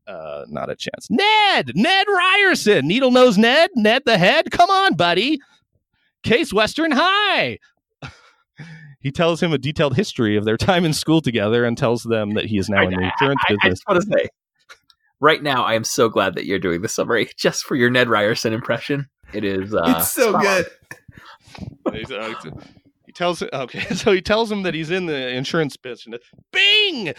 [0.08, 1.08] Uh, not a chance.
[1.10, 4.52] Ned, Ned Ryerson, Needle Nose Ned, Ned the Head.
[4.52, 5.40] Come on, buddy.
[6.24, 7.58] Case Western High.
[9.00, 12.36] he tells him a detailed history of their time in school together and tells them
[12.36, 13.80] that he is now in the insurance I, I business.
[13.80, 14.30] just want to say,
[15.20, 18.10] right now, I am so glad that you're doing the summary just for your Ned
[18.10, 19.08] Ryerson impression.
[19.34, 19.74] It is.
[19.74, 20.68] Uh, it's so spot good.
[23.16, 26.22] Uh, tells okay, so he tells him that he's in the insurance business.
[26.52, 27.14] Bing!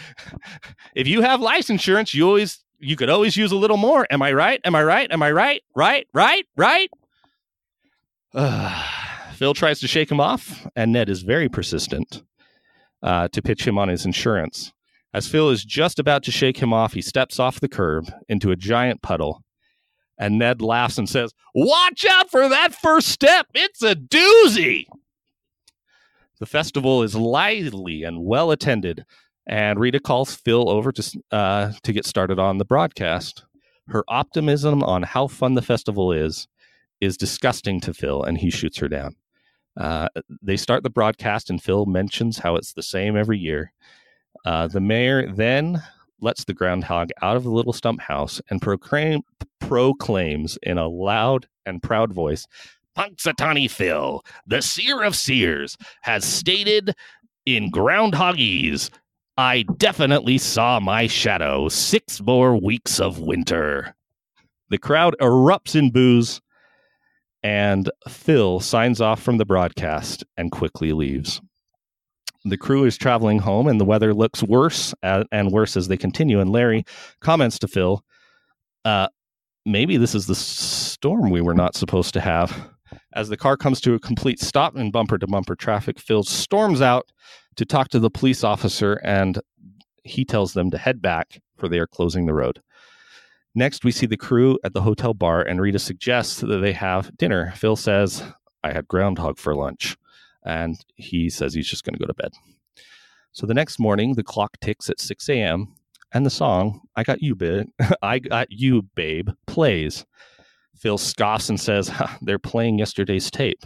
[0.95, 4.05] If you have life insurance, you always you could always use a little more.
[4.11, 4.61] Am I right?
[4.63, 5.11] Am I right?
[5.11, 5.61] Am I right?
[5.75, 6.07] Right?
[6.13, 6.45] Right?
[6.55, 6.89] Right?
[9.33, 12.23] Phil tries to shake him off, and Ned is very persistent
[13.03, 14.73] uh, to pitch him on his insurance.
[15.13, 18.51] As Phil is just about to shake him off, he steps off the curb into
[18.51, 19.43] a giant puddle.
[20.19, 23.47] And Ned laughs and says, Watch out for that first step.
[23.53, 24.85] It's a doozy.
[26.39, 29.05] The festival is lively and well attended,
[29.47, 33.43] and Rita calls Phil over to, uh, to get started on the broadcast.
[33.87, 36.47] Her optimism on how fun the festival is
[36.99, 39.15] is disgusting to Phil, and he shoots her down.
[39.75, 40.09] Uh,
[40.41, 43.71] they start the broadcast, and Phil mentions how it's the same every year.
[44.45, 45.81] Uh, the mayor then
[46.19, 49.21] lets the groundhog out of the little stump house and proclaim,
[49.59, 52.47] proclaims in a loud and proud voice
[52.97, 56.95] Punxsutawney Phil, the seer of seers, has stated
[57.45, 58.89] in Groundhogese,
[59.37, 63.95] I definitely saw my shadow six more weeks of winter.
[64.69, 66.41] The crowd erupts in boos,
[67.43, 71.39] and Phil signs off from the broadcast and quickly leaves.
[72.45, 76.39] The crew is traveling home, and the weather looks worse and worse as they continue.
[76.39, 76.83] And Larry
[77.19, 78.03] comments to Phil,
[78.85, 79.09] uh,
[79.67, 82.71] maybe this is the storm we were not supposed to have.
[83.17, 86.83] As the car comes to a complete stop in bumper to bumper traffic, Phil storms
[86.83, 87.11] out
[87.55, 89.41] to talk to the police officer and
[90.03, 92.61] he tells them to head back for they are closing the road.
[93.55, 97.17] Next, we see the crew at the hotel bar and Rita suggests that they have
[97.17, 97.53] dinner.
[97.55, 98.21] Phil says,
[98.63, 99.97] I had groundhog for lunch.
[100.45, 102.33] And he says he's just going to go to bed.
[103.31, 105.73] So the next morning, the clock ticks at 6 a.m.
[106.13, 107.65] and the song, I Got You, Babe,
[108.03, 110.05] I Got You, Babe, plays.
[110.77, 113.65] Phil scoffs and says, They're playing yesterday's tape.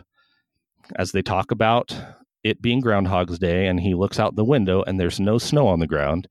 [0.95, 1.95] As they talk about
[2.43, 5.80] it being Groundhog's Day, and he looks out the window and there's no snow on
[5.80, 6.28] the ground,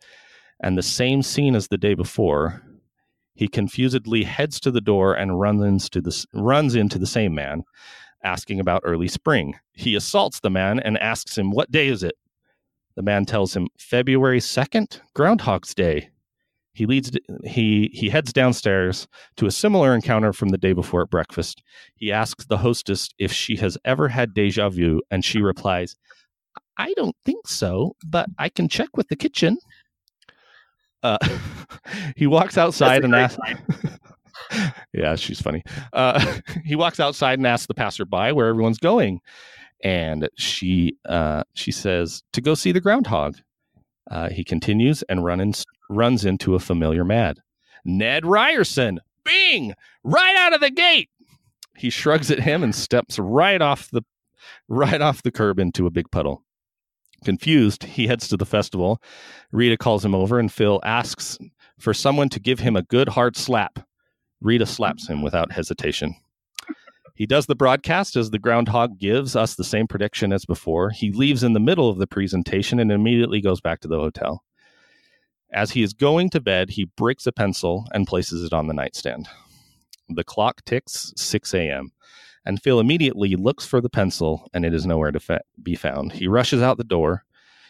[0.63, 2.63] and the same scene as the day before,
[3.35, 7.63] he confusedly heads to the door and runs into the, runs into the same man,
[8.23, 9.55] asking about early spring.
[9.73, 12.17] He assaults the man and asks him, What day is it?
[12.97, 16.11] The man tells him, February 2nd, Groundhog's Day.
[16.73, 17.11] He leads
[17.45, 21.63] he he heads downstairs to a similar encounter from the day before at breakfast.
[21.95, 25.97] He asks the hostess if she has ever had deja vu, and she replies,
[26.79, 29.59] "I don't think so, but I can check with the kitchen."
[31.03, 31.19] Uh,
[32.17, 33.39] he walks outside and asks.
[34.93, 35.63] yeah, she's funny.
[35.93, 39.21] Uh, he walks outside and asks the passerby where everyone's going,
[39.83, 43.37] and she uh, she says to go see the groundhog.
[44.11, 45.53] Uh, he continues and run in,
[45.91, 47.41] runs into a familiar mad.
[47.85, 49.01] Ned Ryerson.
[49.25, 49.75] Bing!
[50.03, 51.11] Right out of the gate.
[51.77, 54.03] He shrugs at him and steps right off the
[54.69, 56.43] right off the curb into a big puddle.
[57.25, 59.03] Confused, he heads to the festival.
[59.53, 61.39] Rita calls him over and Phil asks
[61.79, 63.79] for someone to give him a good hard slap.
[64.41, 66.17] Rita slaps him without hesitation.
[67.15, 70.89] He does the broadcast as the groundhog gives us the same prediction as before.
[70.89, 74.43] He leaves in the middle of the presentation and immediately goes back to the hotel.
[75.53, 78.75] As he is going to bed, he breaks a pencil and places it on the
[78.75, 79.29] nightstand.
[80.09, 81.93] The clock ticks 6 a.m.,
[82.45, 86.13] and Phil immediately looks for the pencil, and it is nowhere to fa- be found.
[86.13, 87.25] He rushes out the door.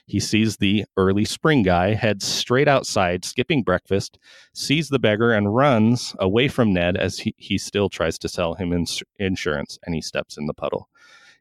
[0.07, 4.19] He sees the early spring guy, heads straight outside, skipping breakfast,
[4.55, 8.55] sees the beggar, and runs away from Ned as he, he still tries to sell
[8.55, 10.89] him ins- insurance and he steps in the puddle.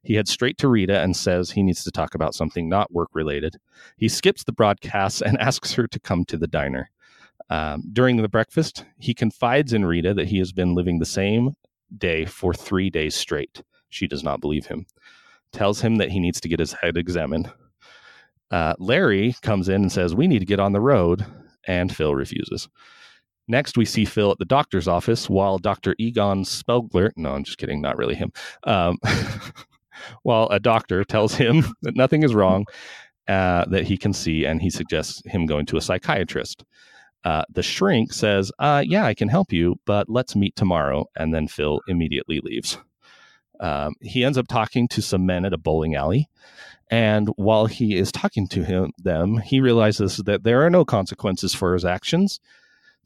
[0.04, 3.10] He heads straight to Rita and says he needs to talk about something not work
[3.14, 3.58] related.
[3.98, 6.90] He skips the broadcasts and asks her to come to the diner.
[7.50, 11.56] Um, during the breakfast, he confides in Rita that he has been living the same
[11.98, 13.64] day for three days straight.
[13.90, 14.86] She does not believe him,
[15.52, 17.52] tells him that he needs to get his head examined.
[18.52, 21.26] Uh, Larry comes in and says, We need to get on the road,
[21.68, 22.68] and Phil refuses.
[23.48, 25.96] Next, we see Phil at the doctor's office while Dr.
[25.98, 28.32] Egon Spengler, no, I'm just kidding, not really him,
[28.64, 29.00] um,
[30.24, 32.66] while a doctor tells him that nothing is wrong,
[33.28, 36.64] uh, that he can see, and he suggests him going to a psychiatrist.
[37.24, 41.06] Uh, the shrink says, uh, Yeah, I can help you, but let's meet tomorrow.
[41.16, 42.78] And then Phil immediately leaves.
[43.60, 46.30] Um, he ends up talking to some men at a bowling alley.
[46.90, 51.54] And while he is talking to him, them, he realizes that there are no consequences
[51.54, 52.40] for his actions.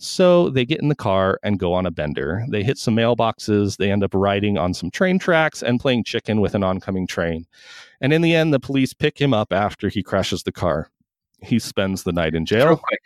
[0.04, 2.46] So they get in the car and go on a bender.
[2.50, 3.78] They hit some mailboxes.
[3.78, 7.48] They end up riding on some train tracks and playing chicken with an oncoming train.
[8.02, 10.89] And in the end, the police pick him up after he crashes the car.
[11.42, 12.76] He spends the night in Real jail.
[12.76, 13.00] quick.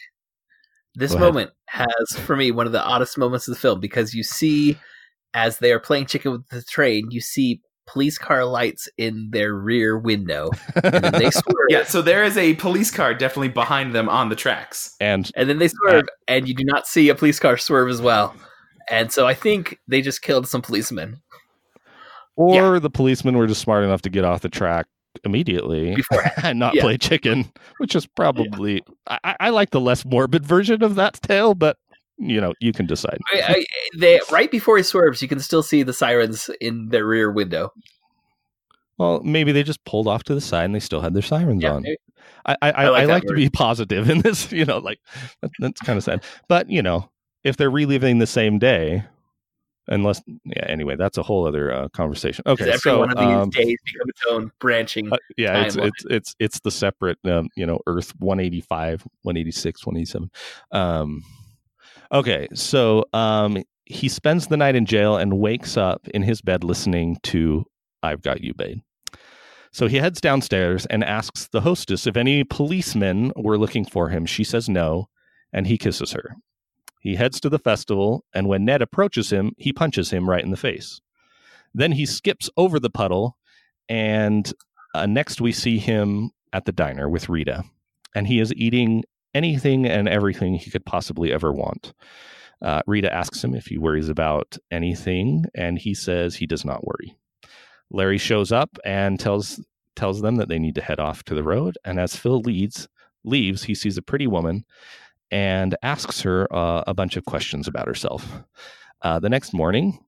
[0.95, 4.23] This moment has, for me, one of the oddest moments of the film because you
[4.23, 4.75] see,
[5.35, 9.53] as they are playing chicken with the train, you see police car lights in their
[9.55, 10.51] rear window,
[10.83, 14.29] and then they swerve, Yeah, so there is a police car definitely behind them on
[14.29, 14.95] the tracks.
[14.99, 18.01] and and then they swerve, and you do not see a police car swerve as
[18.01, 18.35] well.
[18.89, 21.21] And so I think they just killed some policemen
[22.35, 24.85] or the policemen were just smart enough to get off the track
[25.23, 25.97] immediately
[26.43, 26.83] and not Yeah.
[26.83, 31.19] play chicken, which is probably I, I- I like the less morbid version of that
[31.21, 31.77] tale, but
[32.17, 33.19] you know you can decide.
[33.33, 33.65] I, I,
[33.97, 37.71] they right before he swerves, you can still see the sirens in their rear window.
[38.97, 41.61] Well, maybe they just pulled off to the side and they still had their sirens
[41.61, 41.83] Yeah, on.
[41.83, 41.97] maybe.
[42.45, 44.51] I I, I, like like to be positive in this.
[44.57, 44.99] You know, like
[45.41, 46.23] that, that's kind of sad.
[46.47, 47.09] But you know,
[47.43, 49.03] if they're reliving the same day,
[49.87, 50.65] unless yeah.
[50.67, 52.43] Anyway, that's a whole other uh, conversation.
[52.45, 55.11] Okay, every so one of these um, days become its own branching.
[55.11, 60.31] Uh, yeah, it's, it's it's it's the separate, um, you know, Earth 185, 186, 187.
[60.71, 61.23] Um,
[62.11, 66.63] okay, so um, he spends the night in jail and wakes up in his bed
[66.63, 67.65] listening to
[68.03, 68.79] "I've Got You, Babe."
[69.71, 74.25] So he heads downstairs and asks the hostess if any policemen were looking for him.
[74.25, 75.09] She says no,
[75.53, 76.35] and he kisses her.
[76.99, 80.51] He heads to the festival, and when Ned approaches him, he punches him right in
[80.51, 80.99] the face.
[81.73, 83.37] Then he skips over the puddle,
[83.87, 84.51] and
[84.93, 87.63] uh, next, we see him at the diner with Rita,
[88.15, 89.03] and he is eating
[89.37, 91.93] anything and everything he could possibly ever want.
[92.61, 96.85] Uh, Rita asks him if he worries about anything, and he says he does not
[96.85, 97.15] worry.
[97.91, 99.61] Larry shows up and tells
[99.95, 101.77] tells them that they need to head off to the road.
[101.83, 102.87] And as Phil leads
[103.23, 104.65] leaves, he sees a pretty woman
[105.31, 108.43] and asks her uh, a bunch of questions about herself.
[109.01, 109.99] Uh, the next morning,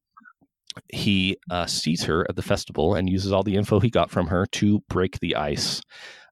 [0.93, 4.27] he uh, sees her at the festival and uses all the info he got from
[4.27, 5.81] her to break the ice.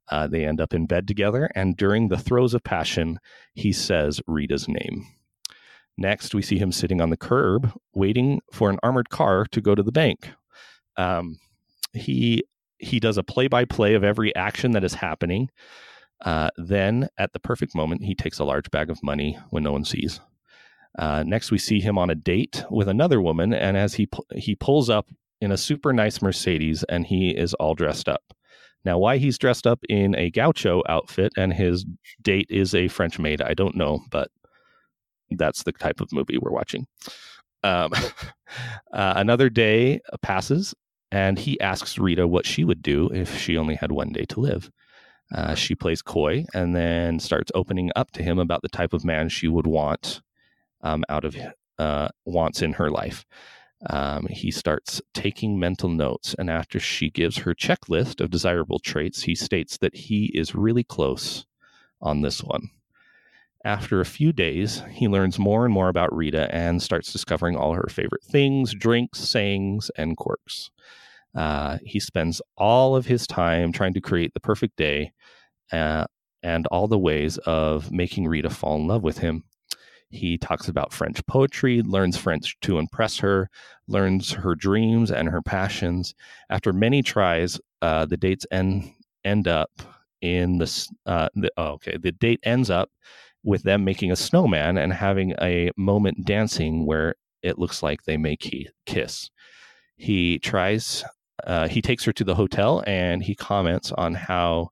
[0.09, 3.19] Uh, they end up in bed together, and during the throes of passion,
[3.53, 5.05] he says Rita's name.
[5.97, 9.73] Next, we see him sitting on the curb, waiting for an armored car to go
[9.73, 10.29] to the bank.
[10.95, 11.39] Um,
[11.93, 12.43] he
[12.77, 15.49] he does a play by play of every action that is happening.
[16.21, 19.71] Uh, then, at the perfect moment, he takes a large bag of money when no
[19.71, 20.19] one sees.
[20.97, 24.55] Uh, next, we see him on a date with another woman, and as he he
[24.55, 25.07] pulls up
[25.41, 28.33] in a super nice Mercedes, and he is all dressed up.
[28.87, 31.85] Now, why he's dressed up in a gaucho outfit and his
[32.21, 34.31] date is a French maid, I don't know, but
[35.29, 36.87] that's the type of movie we're watching.
[37.65, 37.91] Um,
[38.93, 40.73] uh, another day passes,
[41.11, 44.39] and he asks Rita what she would do if she only had one day to
[44.39, 44.71] live.
[45.35, 49.03] Uh, she plays coy and then starts opening up to him about the type of
[49.03, 50.21] man she would want
[50.79, 51.35] um, out of
[51.77, 53.25] uh, wants in her life.
[53.89, 59.23] Um, he starts taking mental notes, and after she gives her checklist of desirable traits,
[59.23, 61.45] he states that he is really close
[62.01, 62.69] on this one.
[63.63, 67.73] After a few days, he learns more and more about Rita and starts discovering all
[67.73, 70.71] her favorite things, drinks, sayings, and quirks.
[71.35, 75.11] Uh, he spends all of his time trying to create the perfect day
[75.71, 76.05] uh,
[76.41, 79.43] and all the ways of making Rita fall in love with him.
[80.09, 83.49] He talks about French poetry, learns French to impress her,
[83.87, 86.15] learns her dreams and her passions.
[86.49, 88.91] After many tries, uh, the dates end
[89.25, 89.71] end up
[90.21, 90.89] in this.
[91.05, 92.89] Uh, the, oh, okay, the date ends up
[93.43, 98.17] with them making a snowman and having a moment dancing where it looks like they
[98.17, 99.29] may ki- kiss.
[99.97, 101.03] He tries.
[101.45, 104.69] Uh, he takes her to the hotel and he comments on how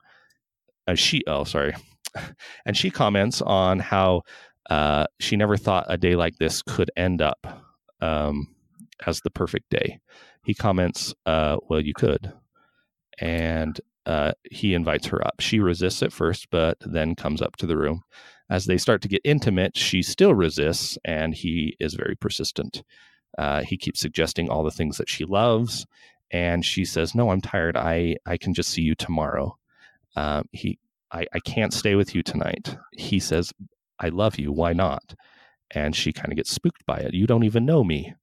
[0.88, 1.76] uh, she oh sorry,
[2.66, 4.22] and she comments on how
[4.70, 7.46] uh, she never thought a day like this could end up
[8.02, 8.56] um,
[9.06, 10.00] as the perfect day.
[10.44, 12.32] He comments, uh, "Well, you could,"
[13.20, 15.36] and uh, he invites her up.
[15.40, 18.04] She resists at first, but then comes up to the room.
[18.50, 22.84] As they start to get intimate, she still resists, and he is very persistent.
[23.38, 25.86] Uh, he keeps suggesting all the things that she loves,
[26.32, 27.76] and she says, "No, I'm tired.
[27.76, 29.58] I I can just see you tomorrow."
[30.16, 30.80] Uh, he,
[31.12, 32.78] I, I can't stay with you tonight.
[32.94, 33.52] He says,
[34.00, 34.52] "I love you.
[34.52, 35.16] Why not?"
[35.72, 37.14] And she kind of gets spooked by it.
[37.14, 38.14] You don't even know me.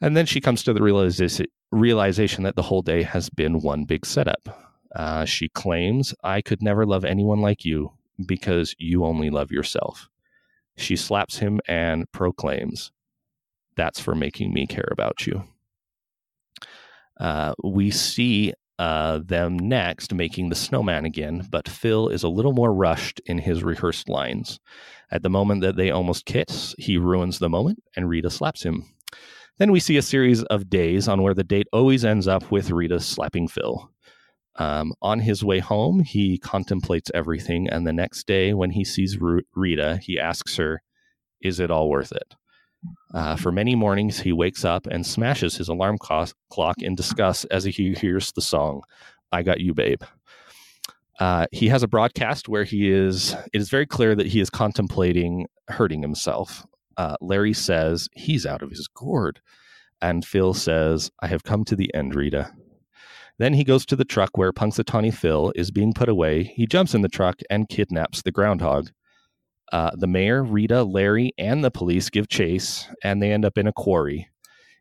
[0.00, 4.06] And then she comes to the realization that the whole day has been one big
[4.06, 4.70] setup.
[4.94, 7.92] Uh, she claims, I could never love anyone like you
[8.26, 10.08] because you only love yourself.
[10.76, 12.90] She slaps him and proclaims,
[13.76, 15.44] That's for making me care about you.
[17.18, 22.54] Uh, we see uh, them next making the snowman again, but Phil is a little
[22.54, 24.58] more rushed in his rehearsed lines.
[25.10, 28.86] At the moment that they almost kiss, he ruins the moment and Rita slaps him.
[29.58, 32.70] Then we see a series of days on where the date always ends up with
[32.70, 33.90] Rita slapping Phil.
[34.56, 39.18] Um, on his way home, he contemplates everything, and the next day, when he sees
[39.54, 40.82] Rita, he asks her,
[41.42, 42.34] Is it all worth it?
[43.12, 47.64] Uh, for many mornings, he wakes up and smashes his alarm clock in disgust as
[47.64, 48.82] he hears the song,
[49.32, 50.02] I Got You, Babe.
[51.18, 54.48] Uh, he has a broadcast where he is, it is very clear that he is
[54.48, 56.66] contemplating hurting himself.
[56.96, 59.40] Uh, Larry says he's out of his gourd.
[60.02, 62.50] And Phil says, I have come to the end, Rita.
[63.38, 66.44] Then he goes to the truck where Punxsutawney Phil is being put away.
[66.44, 68.90] He jumps in the truck and kidnaps the groundhog.
[69.72, 73.66] Uh, the mayor, Rita, Larry, and the police give chase, and they end up in
[73.66, 74.28] a quarry.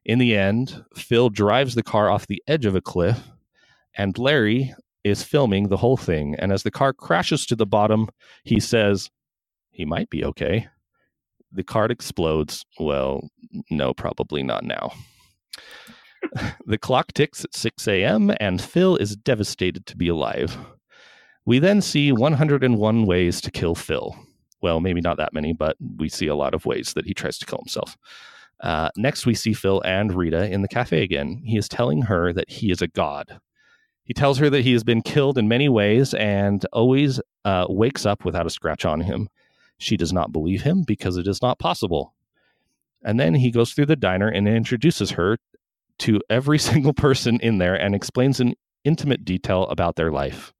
[0.06, 3.30] In the end, Phil drives the car off the edge of a cliff,
[3.96, 4.74] and Larry
[5.04, 6.36] is filming the whole thing.
[6.40, 8.10] And as the car crashes to the bottom,
[8.44, 9.10] he says,
[9.72, 10.68] He might be okay.
[11.52, 12.66] The car explodes.
[12.80, 13.30] Well,
[13.70, 14.92] no, probably not now
[16.66, 20.58] the clock ticks at 6 a.m., and Phil is devastated to be alive.
[21.46, 24.16] We then see 101 ways to kill Phil.
[24.62, 27.38] Well, maybe not that many, but we see a lot of ways that he tries
[27.40, 27.98] to kill himself.
[28.60, 31.42] Uh, next, we see Phil and Rita in the cafe again.
[31.46, 33.40] He is telling her that he is a god.
[34.04, 38.06] He tells her that he has been killed in many ways and always uh, wakes
[38.06, 39.30] up without a scratch on him.
[39.78, 42.14] She does not believe him because it is not possible.
[43.04, 45.38] And then he goes through the diner and introduces her
[46.00, 50.54] to every single person in there and explains in intimate detail about their life.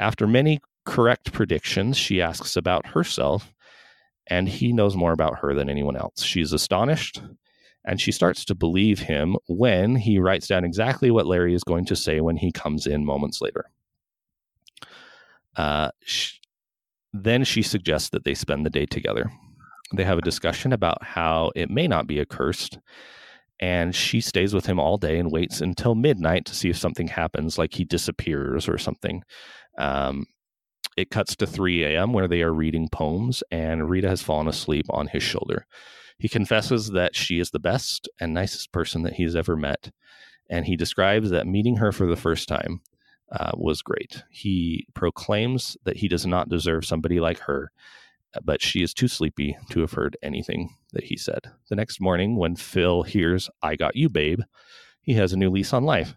[0.00, 3.52] After many correct predictions, she asks about herself,
[4.26, 6.22] and he knows more about her than anyone else.
[6.22, 7.22] She's astonished,
[7.84, 11.84] and she starts to believe him when he writes down exactly what Larry is going
[11.86, 13.70] to say when he comes in moments later.
[15.56, 16.38] Uh, sh-
[17.12, 19.30] then she suggests that they spend the day together.
[19.94, 22.78] They have a discussion about how it may not be accursed
[23.60, 27.08] and she stays with him all day and waits until midnight to see if something
[27.08, 29.22] happens, like he disappears or something.
[29.78, 30.26] Um,
[30.96, 32.12] it cuts to 3 a.m.
[32.12, 35.66] where they are reading poems, and Rita has fallen asleep on his shoulder.
[36.18, 39.90] He confesses that she is the best and nicest person that he's ever met,
[40.48, 42.80] and he describes that meeting her for the first time
[43.32, 44.22] uh, was great.
[44.30, 47.72] He proclaims that he does not deserve somebody like her
[48.42, 51.40] but she is too sleepy to have heard anything that he said.
[51.68, 54.40] The next morning, when Phil hears, I got you, babe,
[55.00, 56.16] he has a new lease on life.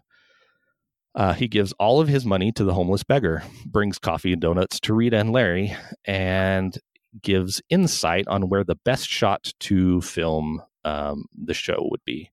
[1.18, 4.78] Uh, he gives all of his money to the homeless beggar, brings coffee and donuts
[4.78, 6.78] to Rita and Larry, and
[7.20, 12.30] gives insight on where the best shot to film um, the show would be.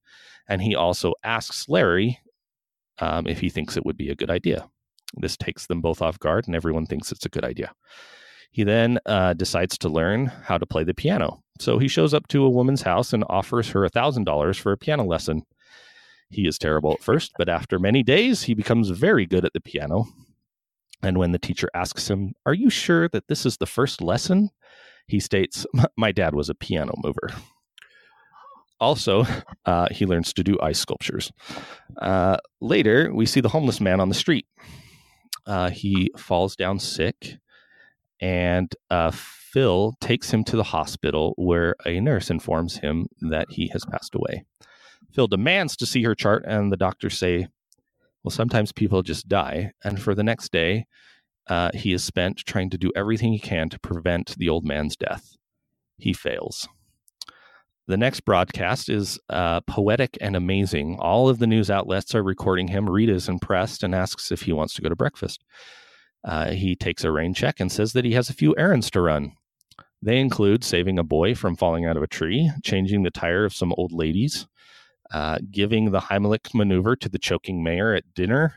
[0.48, 2.20] And he also asks Larry
[3.00, 4.70] um, if he thinks it would be a good idea.
[5.18, 7.74] This takes them both off guard, and everyone thinks it's a good idea.
[8.52, 11.42] He then uh, decides to learn how to play the piano.
[11.60, 15.06] So he shows up to a woman's house and offers her $1,000 for a piano
[15.06, 15.42] lesson.
[16.30, 19.62] He is terrible at first, but after many days, he becomes very good at the
[19.62, 20.06] piano.
[21.02, 24.50] And when the teacher asks him, Are you sure that this is the first lesson?
[25.08, 25.66] He states,
[25.98, 27.30] My dad was a piano mover.
[28.80, 29.26] Also,
[29.66, 31.32] uh, he learns to do ice sculptures.
[32.02, 34.48] Uh, later, we see the homeless man on the street.
[35.46, 37.38] Uh, he falls down sick
[38.22, 43.68] and uh, Phil takes him to the hospital where a nurse informs him that he
[43.68, 44.46] has passed away.
[45.16, 47.48] Phil demands to see her chart, and the doctors say,
[48.24, 49.72] Well, sometimes people just die.
[49.84, 50.88] And for the next day,
[51.48, 54.98] uh, he is spent trying to do everything he can to prevent the old man's
[54.98, 55.38] death.
[55.98, 56.68] He fails.
[57.88, 60.98] The next broadcast is uh, poetic and amazing.
[61.00, 62.90] All of the news outlets are recording him.
[62.90, 65.46] Rita is impressed and asks if he wants to go to breakfast.
[66.26, 69.02] Uh, he takes a rain check and says that he has a few errands to
[69.02, 69.34] run.
[70.02, 73.54] They include saving a boy from falling out of a tree, changing the tire of
[73.54, 74.48] some old ladies,
[75.16, 78.56] uh, giving the Heimlich maneuver to the choking mayor at dinner.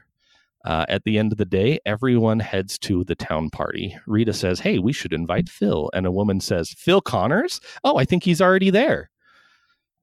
[0.65, 3.97] Uh, at the end of the day, everyone heads to the town party.
[4.09, 5.89] Rita says, Hey, we should invite Phil.
[5.95, 7.61] And a woman says, Phil Connors?
[7.85, 9.09] Oh, I think he's already there.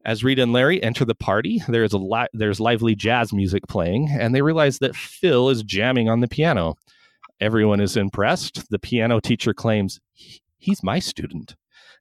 [0.06, 4.08] As Rita and Larry enter the party, there's a li- there's lively jazz music playing,
[4.18, 6.76] and they realize that Phil is jamming on the piano.
[7.41, 8.70] Everyone is impressed.
[8.70, 9.99] The piano teacher claims,
[10.58, 11.58] He's my student.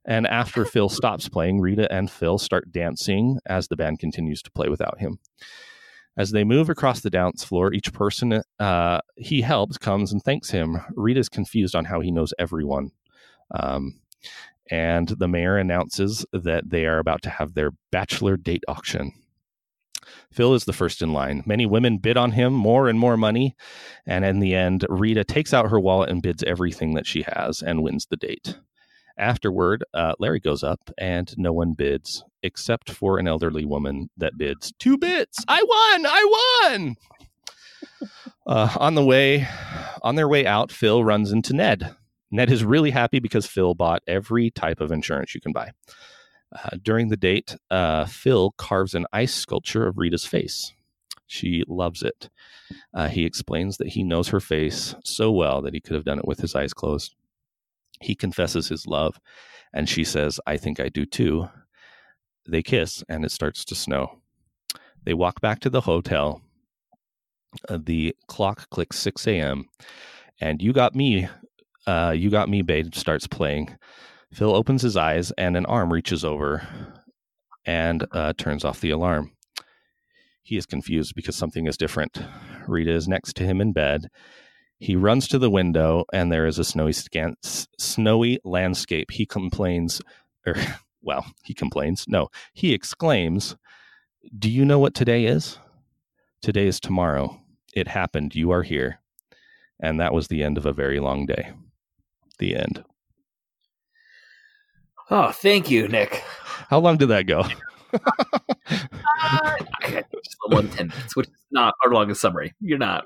[0.06, 4.50] And after Phil stops playing, Rita and Phil start dancing as the band continues to
[4.50, 5.18] play without him.
[6.16, 10.50] As they move across the dance floor, each person uh, he helps comes and thanks
[10.50, 10.80] him.
[10.94, 12.90] Rita's confused on how he knows everyone.
[13.52, 14.00] Um,
[14.70, 19.12] and the mayor announces that they are about to have their bachelor date auction.
[20.32, 21.42] Phil is the first in line.
[21.46, 23.56] Many women bid on him more and more money.
[24.06, 27.62] And in the end, Rita takes out her wallet and bids everything that she has
[27.62, 28.58] and wins the date.
[29.16, 34.36] Afterward, uh, Larry goes up and no one bids except for an elderly woman that
[34.36, 35.38] bids two bits.
[35.46, 36.06] I won!
[36.06, 36.96] I won!
[38.46, 39.48] Uh, on the way,
[40.02, 41.94] on their way out, Phil runs into Ned.
[42.30, 45.70] Ned is really happy because Phil bought every type of insurance you can buy.
[46.54, 50.74] Uh, during the date, uh, Phil carves an ice sculpture of Rita's face.
[51.26, 52.28] She loves it.
[52.92, 56.18] Uh, he explains that he knows her face so well that he could have done
[56.18, 57.14] it with his eyes closed.
[58.00, 59.18] He confesses his love,
[59.72, 61.48] and she says, I think I do too.
[62.46, 64.20] They kiss, and it starts to snow.
[65.04, 66.42] They walk back to the hotel.
[67.68, 69.66] Uh, the clock clicks 6 a.m.,
[70.40, 71.28] and You Got Me,
[71.86, 73.76] uh, You Got Me, Babe starts playing.
[74.32, 76.66] Phil opens his eyes, and an arm reaches over
[77.64, 79.32] and uh, turns off the alarm.
[80.42, 82.18] He is confused because something is different.
[82.66, 84.08] Rita is next to him in bed,
[84.84, 89.10] he runs to the window, and there is a snowy, scan- snowy landscape.
[89.10, 90.02] He complains,
[90.46, 92.04] or, er, well, he complains.
[92.06, 93.56] No, he exclaims,
[94.38, 95.58] Do you know what today is?
[96.42, 97.40] Today is tomorrow.
[97.74, 98.34] It happened.
[98.34, 99.00] You are here.
[99.80, 101.52] And that was the end of a very long day.
[102.38, 102.84] The end.
[105.10, 106.22] Oh, thank you, Nik.
[106.68, 107.44] How long did that go?
[107.94, 109.56] Uh,
[110.48, 112.54] one ten minutes, which is not our longest summary.
[112.60, 113.04] You're not.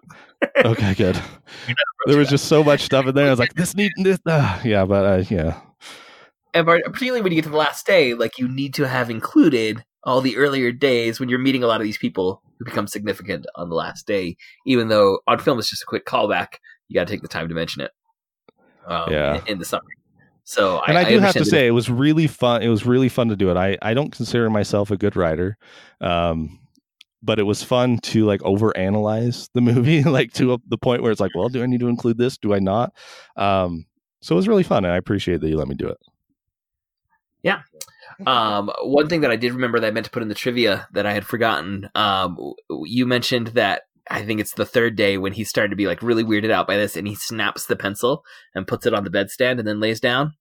[0.65, 1.17] okay, good.
[1.69, 1.77] Not
[2.07, 3.27] there was just so much stuff in there.
[3.27, 4.19] I was like, this need this.
[4.25, 5.61] Uh, yeah, but uh, yeah.
[6.55, 9.85] And particularly when you get to the last day, like you need to have included
[10.05, 13.47] all the earlier days when you're meeting a lot of these people who become significant
[13.57, 14.37] on the last day.
[14.67, 16.55] Even though on film it's just a quick callback,
[16.89, 17.91] you got to take the time to mention it.
[18.87, 19.37] Um, yeah.
[19.41, 19.98] In, in the summary.
[20.49, 22.63] So and I, I do have to say it was really fun.
[22.63, 23.59] It was really fun to do it.
[23.59, 25.59] I, I don't consider myself a good writer,
[26.01, 26.59] um,
[27.23, 31.13] but it was fun to like overanalyze the movie, like to a, the point where
[31.13, 32.39] it's like, well, do I need to include this?
[32.39, 32.95] Do I not?
[33.37, 33.85] Um,
[34.23, 35.99] so it was really fun, and I appreciate that you let me do it.
[37.43, 37.61] Yeah.
[38.27, 40.89] Um, one thing that I did remember that I meant to put in the trivia
[40.95, 41.91] that I had forgotten.
[41.95, 42.55] Um,
[42.87, 46.03] you mentioned that I think it's the third day when he started to be like
[46.03, 48.25] really weirded out by this, and he snaps the pencil
[48.55, 50.33] and puts it on the bedstand and then lays down.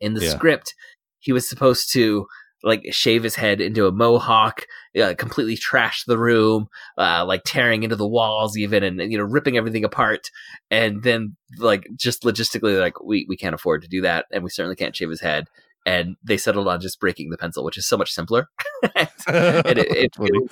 [0.00, 0.30] In the yeah.
[0.30, 0.74] script,
[1.18, 2.26] he was supposed to
[2.62, 4.66] like shave his head into a mohawk,
[5.00, 6.66] uh, completely trash the room,
[6.98, 10.30] uh, like tearing into the walls even, and you know ripping everything apart.
[10.70, 14.50] And then like just logistically, like we we can't afford to do that, and we
[14.50, 15.46] certainly can't shave his head
[15.86, 18.50] and they settled on just breaking the pencil, which is so much simpler.
[18.96, 20.50] and it, it, feels,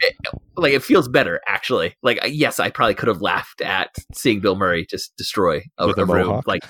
[0.00, 0.16] it,
[0.56, 1.94] like it feels better actually.
[2.02, 5.92] Like yes, I probably could have laughed at seeing Bill Murray just destroy a, a,
[5.92, 6.42] a room.
[6.46, 6.64] Like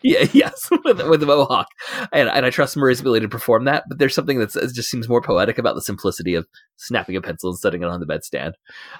[0.02, 1.66] yeah, yes, with, with the mohawk,
[2.12, 3.84] and, and I trust Murray's ability to perform that.
[3.88, 6.46] But there's something that just seems more poetic about the simplicity of
[6.76, 8.52] snapping a pencil and setting it on the bedstand.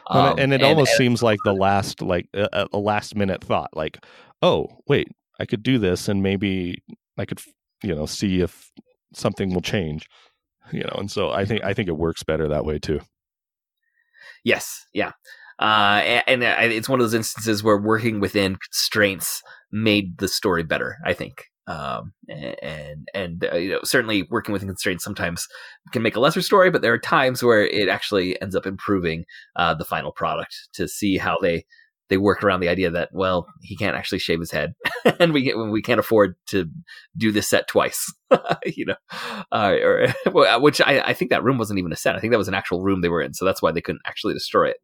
[0.08, 3.42] Um, and, it and, almost and, seems like the last, like a, a last minute
[3.42, 3.98] thought, like,
[4.42, 6.82] oh wait, I could do this, and maybe
[7.18, 7.40] I could
[7.82, 8.70] you know see if
[9.14, 10.08] something will change
[10.72, 13.00] you know and so i think i think it works better that way too
[14.44, 15.12] yes yeah
[15.58, 19.42] uh, and, and uh, it's one of those instances where working within constraints
[19.72, 21.46] made the story better i think.
[21.66, 25.46] Um, and and uh, you know certainly working within constraints sometimes
[25.92, 29.24] can make a lesser story but there are times where it actually ends up improving
[29.54, 31.64] uh, the final product to see how they
[32.10, 34.74] they work around the idea that well he can't actually shave his head
[35.20, 36.66] and we get we can't afford to
[37.16, 38.12] do this set twice
[38.66, 38.96] you know
[39.52, 40.08] uh, or,
[40.60, 42.16] which I, I think that room wasn't even a set.
[42.16, 44.02] I think that was an actual room they were in so that's why they couldn't
[44.06, 44.76] actually destroy it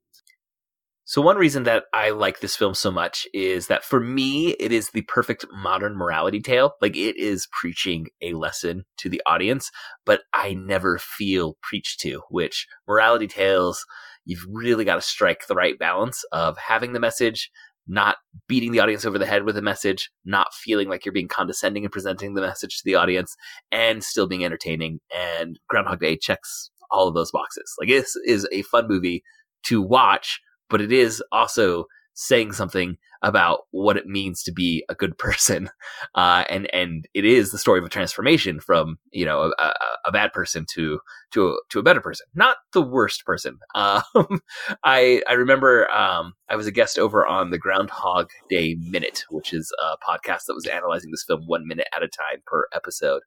[1.09, 4.73] so one reason that I like this film so much is that for me, it
[4.73, 6.73] is the perfect modern morality tale.
[6.83, 9.71] Like it is preaching a lesson to the audience,
[10.05, 13.87] but I never feel preached to, which morality tales
[14.25, 17.53] you've really got to strike the right balance of having the message,
[17.87, 18.17] not
[18.49, 21.85] beating the audience over the head with a message, not feeling like you're being condescending
[21.85, 23.37] and presenting the message to the audience,
[23.71, 24.99] and still being entertaining.
[25.17, 27.73] And Groundhog Day checks all of those boxes.
[27.79, 29.23] Like this is a fun movie
[29.67, 34.95] to watch, but it is also saying something about what it means to be a
[34.95, 35.71] good person,
[36.15, 39.73] uh, and and it is the story of a transformation from you know a,
[40.05, 41.01] a bad person to
[41.33, 43.59] to a, to a better person, not the worst person.
[43.75, 44.41] Um,
[44.85, 49.53] I I remember um, I was a guest over on the Groundhog Day Minute, which
[49.53, 53.23] is a podcast that was analyzing this film one minute at a time per episode,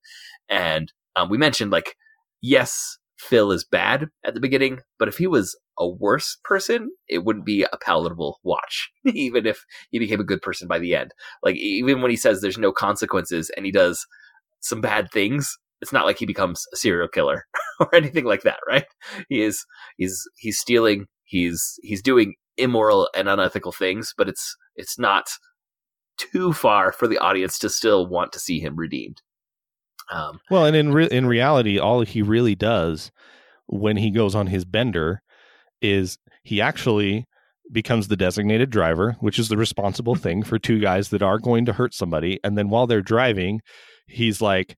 [0.50, 1.96] and um, we mentioned like
[2.42, 7.26] yes, Phil is bad at the beginning, but if he was a worse person, it
[7.26, 11.13] wouldn't be a palatable watch, even if he became a good person by the end.
[11.43, 14.07] Like, even when he says there's no consequences and he does
[14.61, 17.45] some bad things, it's not like he becomes a serial killer
[17.80, 18.86] or anything like that, right?
[19.28, 19.65] He is,
[19.97, 25.30] he's, he's stealing, he's, he's doing immoral and unethical things, but it's, it's not
[26.17, 29.22] too far for the audience to still want to see him redeemed.
[30.12, 33.12] Um, well, and in re- in reality, all he really does
[33.68, 35.22] when he goes on his bender
[35.82, 37.26] is he actually
[37.72, 41.66] becomes the designated driver, which is the responsible thing for two guys that are going
[41.66, 42.39] to hurt somebody.
[42.43, 43.62] And then while they're driving,
[44.07, 44.76] he's like,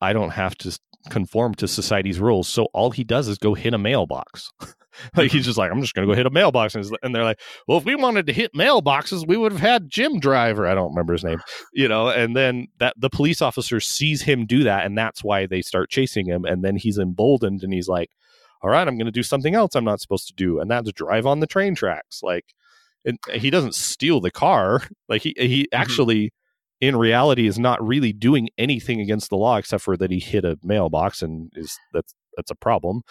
[0.00, 0.78] I don't have to
[1.10, 2.48] conform to society's rules.
[2.48, 4.50] So all he does is go hit a mailbox.
[5.16, 6.74] like he's just like, I'm just going to go hit a mailbox.
[6.74, 9.90] And, and they're like, well, if we wanted to hit mailboxes, we would have had
[9.90, 10.66] Jim Driver.
[10.66, 11.40] I don't remember his name,
[11.72, 12.08] you know.
[12.08, 15.90] And then that the police officer sees him do that, and that's why they start
[15.90, 16.44] chasing him.
[16.44, 18.10] And then he's emboldened, and he's like,
[18.62, 20.90] all right, I'm going to do something else I'm not supposed to do, and that's
[20.92, 22.20] drive on the train tracks.
[22.22, 22.54] Like,
[23.04, 24.82] it, he doesn't steal the car.
[25.08, 25.80] Like he he mm-hmm.
[25.80, 26.32] actually.
[26.80, 30.44] In reality, is not really doing anything against the law except for that he hit
[30.44, 33.02] a mailbox and is that's that's a problem.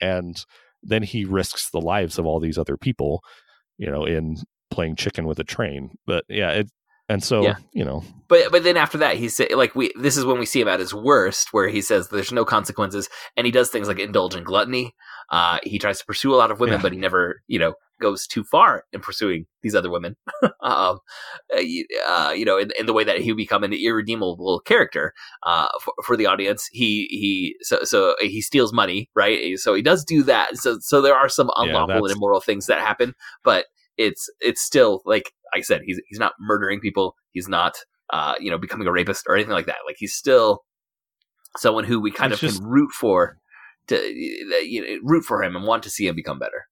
[0.00, 0.44] And
[0.82, 3.22] then he risks the lives of all these other people,
[3.78, 4.36] you know, in
[4.70, 5.90] playing chicken with a train.
[6.06, 6.70] But yeah, it,
[7.08, 7.56] and so yeah.
[7.72, 9.92] you know, but but then after that, he said, like we.
[9.96, 13.08] This is when we see him at his worst, where he says there's no consequences,
[13.36, 14.94] and he does things like indulge in gluttony.
[15.30, 16.82] Uh, he tries to pursue a lot of women, yeah.
[16.82, 20.16] but he never, you know, goes too far in pursuing these other women.
[20.42, 21.62] um, uh,
[22.08, 25.68] uh, you know, in, in, the way that he would become an irredeemable character uh,
[25.80, 26.68] for, for, the audience.
[26.72, 29.58] He he so so he steals money, right?
[29.58, 30.56] So he does do that.
[30.56, 33.66] So so there are some unlawful yeah, and immoral things that happen, but
[33.96, 37.16] it's it's still like I said, he's he's not murdering people.
[37.30, 37.74] He's not
[38.10, 39.78] uh, you know becoming a rapist or anything like that.
[39.86, 40.60] Like he's still
[41.56, 43.38] someone who we kind it's of just, can root for
[43.88, 46.66] to you know, root for him and want to see him become better.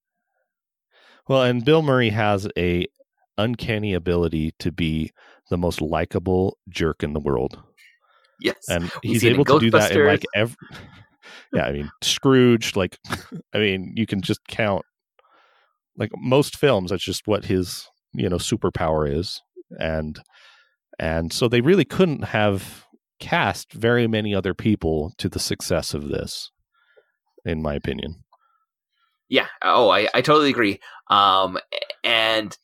[1.28, 2.86] Well, and Bill Murray has a
[3.38, 5.12] uncanny ability to be
[5.48, 7.60] the most likable jerk in the world.
[8.40, 10.56] Yes, and he's able to do that in like every.
[11.52, 12.76] Yeah, I mean Scrooge.
[12.76, 12.98] Like,
[13.54, 14.84] I mean, you can just count
[16.00, 16.90] like most films.
[16.90, 19.40] That's just what his you know superpower is,
[19.78, 20.18] and
[20.98, 22.86] and so they really couldn't have
[23.20, 26.50] cast very many other people to the success of this,
[27.44, 28.24] in my opinion.
[29.28, 29.46] Yeah.
[29.62, 30.80] Oh, I, I totally agree.
[31.08, 31.58] Um,
[32.02, 32.56] and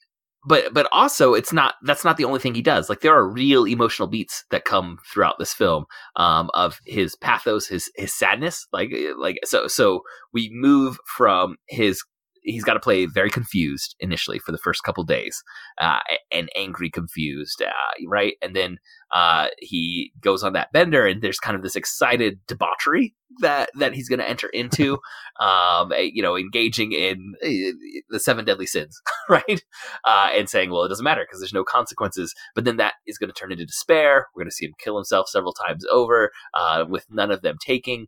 [0.49, 2.89] but but also it's not that's not the only thing he does.
[2.89, 5.85] Like there are real emotional beats that come throughout this film
[6.17, 8.67] um, of his pathos, his his sadness.
[8.73, 10.01] Like like so so
[10.33, 12.03] we move from his
[12.47, 15.43] he's got to play very confused initially for the first couple days,
[15.81, 15.99] uh,
[16.33, 18.35] and angry, confused, uh, right?
[18.41, 18.79] And then
[19.13, 23.93] uh, he goes on that bender, and there's kind of this excited debauchery that that
[23.93, 24.99] he's going to enter into,
[25.41, 27.77] um, you know, engaging in uh,
[28.09, 29.65] the seven deadly sins, right?
[30.05, 32.35] Uh, and saying, well, it doesn't matter because there's no consequences.
[32.55, 34.27] But then that is going to turn into despair.
[34.35, 37.57] We're going to see him kill himself several times over, uh, with none of them
[37.61, 38.07] taking.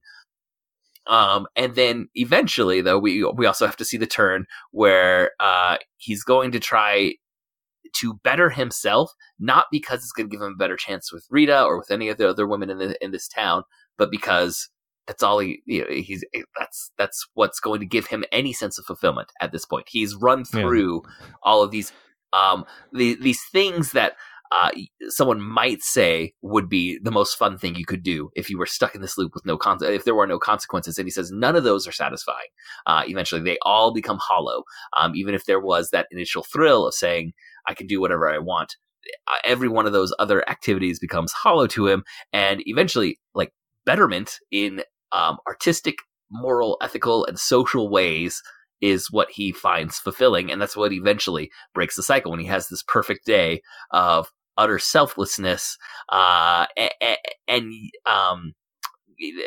[1.09, 5.79] Um, and then eventually, though, we we also have to see the turn where uh,
[5.97, 7.15] he's going to try
[7.97, 11.63] to better himself, not because it's going to give him a better chance with Rita
[11.65, 13.63] or with any of the other women in the, in this town,
[13.97, 14.69] but because
[15.07, 16.23] that's all he you know, he's
[16.59, 19.87] that's that's what's going to give him any sense of fulfillment at this point.
[19.89, 21.27] He's run through yeah.
[21.43, 21.93] all of these
[22.35, 24.13] um the, these things that
[24.51, 24.71] uh,
[25.09, 28.67] someone might say would be the most fun thing you could do if you were
[28.67, 30.99] stuck in this loop with no con- if there were no consequences.
[30.99, 32.49] And he says none of those are satisfying.
[32.87, 34.63] Uh, eventually, they all become hollow.
[34.97, 37.33] Um, even if there was that initial thrill of saying
[37.67, 38.77] I can do whatever I want,
[39.27, 42.05] uh, every one of those other activities becomes hollow to him.
[42.33, 43.53] And eventually, like
[43.85, 44.83] betterment in
[45.13, 45.97] um, artistic,
[46.31, 48.43] moral, ethical, and social ways
[48.81, 52.69] is what he finds fulfilling and that's what eventually breaks the cycle when he has
[52.69, 54.29] this perfect day of
[54.59, 55.79] utter selflessness
[56.11, 56.67] uh,
[57.49, 57.73] and,
[58.05, 58.53] um,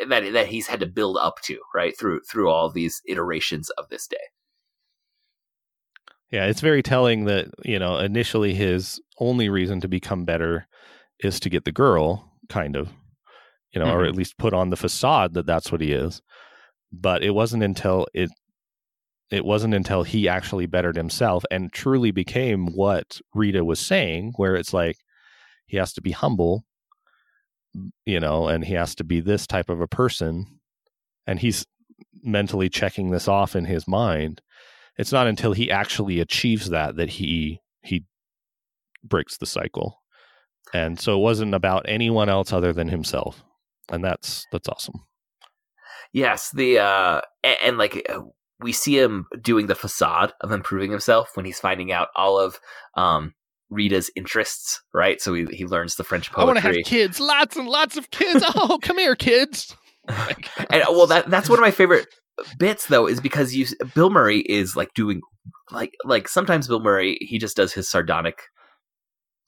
[0.08, 3.88] that that he's had to build up to right through through all these iterations of
[3.88, 4.16] this day.
[6.30, 10.66] Yeah, it's very telling that, you know, initially his only reason to become better
[11.20, 12.90] is to get the girl, kind of,
[13.72, 14.08] you know, or Mhm.
[14.08, 16.22] at least put on the facade that that's what he is.
[16.90, 18.30] But it wasn't until it
[19.30, 24.56] it wasn't until he actually bettered himself and truly became what Rita was saying, where
[24.56, 24.98] it's like
[25.72, 26.66] he has to be humble,
[28.04, 30.60] you know, and he has to be this type of a person.
[31.26, 31.64] And he's
[32.22, 34.42] mentally checking this off in his mind.
[34.98, 38.04] It's not until he actually achieves that that he he
[39.02, 40.02] breaks the cycle.
[40.74, 43.42] And so it wasn't about anyone else other than himself.
[43.90, 45.06] And that's that's awesome.
[46.12, 48.20] Yes, the uh and, and like uh,
[48.60, 52.60] we see him doing the facade of improving himself when he's finding out all of
[52.94, 53.32] um
[53.72, 55.20] Rita's interests, right?
[55.20, 56.42] So he he learns the French poetry.
[56.42, 58.44] I want to have kids, lots and lots of kids.
[58.54, 59.74] Oh, come here, kids.
[60.08, 62.06] and well that that's one of my favorite
[62.58, 65.20] bits though is because you Bill Murray is like doing
[65.70, 68.42] like like sometimes Bill Murray he just does his sardonic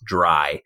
[0.06, 0.60] dry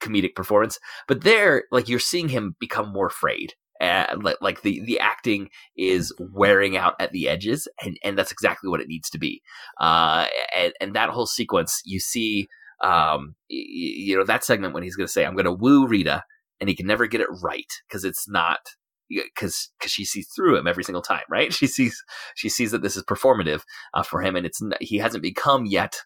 [0.00, 0.78] comedic performance
[1.08, 5.48] but there like you're seeing him become more afraid and like, like the the acting
[5.76, 9.42] is wearing out at the edges and and that's exactly what it needs to be
[9.80, 10.26] uh
[10.56, 12.46] and and that whole sequence you see
[12.82, 16.24] um you know that segment when he's going to say i'm going to woo Rita
[16.60, 18.60] and he can never get it right because it's not
[19.08, 21.52] because because she sees through him every single time, right?
[21.52, 22.02] She sees
[22.34, 23.62] she sees that this is performative
[23.94, 25.96] uh, for him, and it's he hasn't become yet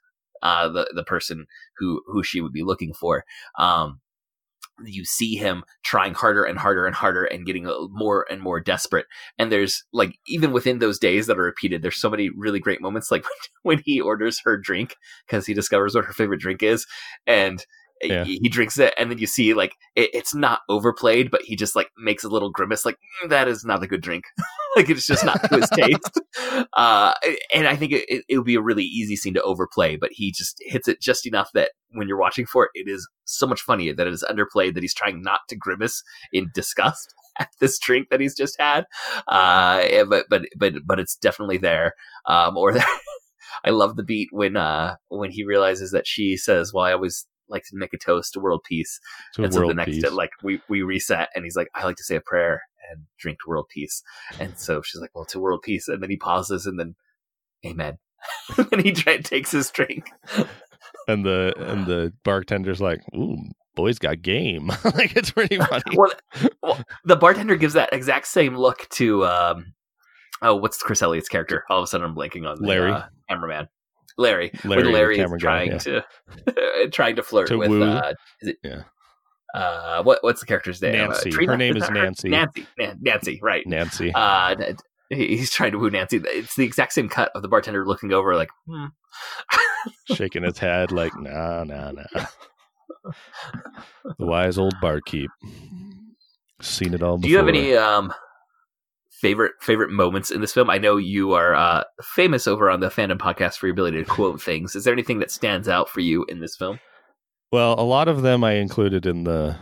[0.43, 1.47] uh, the the person
[1.79, 3.25] who who she would be looking for.
[3.59, 4.01] Um,
[4.85, 8.61] you see him trying harder and harder and harder and getting uh, more and more
[8.61, 9.07] desperate.
[9.39, 12.81] And there's like even within those days that are repeated, there's so many really great
[12.81, 13.24] moments, like
[13.62, 16.87] when he orders her drink because he discovers what her favorite drink is,
[17.26, 17.64] and
[18.03, 18.24] Yeah.
[18.24, 21.57] he, he drinks it, and then you see like it, it's not overplayed, but he
[21.57, 24.24] just like makes a little grimace, like "Mm, that is not a good drink.
[24.76, 26.20] like it's just not to his taste.
[26.74, 27.12] Uh,
[27.53, 30.30] and I think it, it, would be a really easy scene to overplay, but he
[30.30, 33.61] just hits it just enough that when you're watching for it, it is so much
[33.61, 37.78] funnier that it is underplayed that he's trying not to grimace in disgust at this
[37.78, 38.84] drink that he's just had.
[39.26, 41.94] Uh, but but but but it's definitely there.
[42.26, 42.74] Um, or
[43.64, 47.26] I love the beat when uh when he realizes that she says, "Well, I always."
[47.51, 49.01] Like to make a toast to world peace
[49.34, 50.03] To and so the next peace.
[50.03, 53.03] day, like we we reset, and he's like, I like to say a prayer and
[53.18, 54.03] drink to world peace.
[54.38, 55.88] And so she's like, Well, to world peace.
[55.88, 56.94] And then he pauses, and then,
[57.66, 57.98] Amen.
[58.72, 60.11] and he try, takes his drink.
[61.09, 63.38] and the and the bartender's like, "Ooh,
[63.74, 65.82] boy's got game." like it's pretty funny.
[65.96, 66.12] well,
[66.62, 69.72] well, the bartender gives that exact same look to um,
[70.42, 71.64] oh, what's Chris Elliott's character?
[71.70, 72.92] All of a sudden, I'm blanking on the, Larry.
[72.92, 73.68] uh, cameraman.
[74.18, 75.78] Larry, Larry, when Larry is camera guy, trying yeah.
[75.78, 77.82] to trying to flirt To with woo.
[77.84, 78.82] uh, is it Yeah.
[79.54, 80.92] uh, what what's the character's name?
[80.92, 81.30] Nancy.
[81.32, 82.28] Uh, Her name is Nancy.
[82.28, 82.66] Nancy.
[82.78, 83.40] Nan- Nancy.
[83.42, 83.66] Right.
[83.66, 84.12] Nancy.
[84.14, 84.54] Uh,
[85.11, 86.20] he's trying to woo Nancy.
[86.24, 88.86] It's the exact same cut of the bartender looking over, like, hmm.
[90.14, 92.26] shaking his head like, nah, nah, nah.
[94.18, 95.30] the wise old barkeep.
[96.61, 97.22] Seen it all before.
[97.26, 98.12] Do you have any um
[99.21, 100.71] favorite favorite moments in this film?
[100.71, 104.05] I know you are uh, famous over on the fandom podcast for your ability to
[104.05, 104.75] quote things.
[104.75, 106.81] Is there anything that stands out for you in this film?
[107.53, 109.57] Well, a lot of them I included in the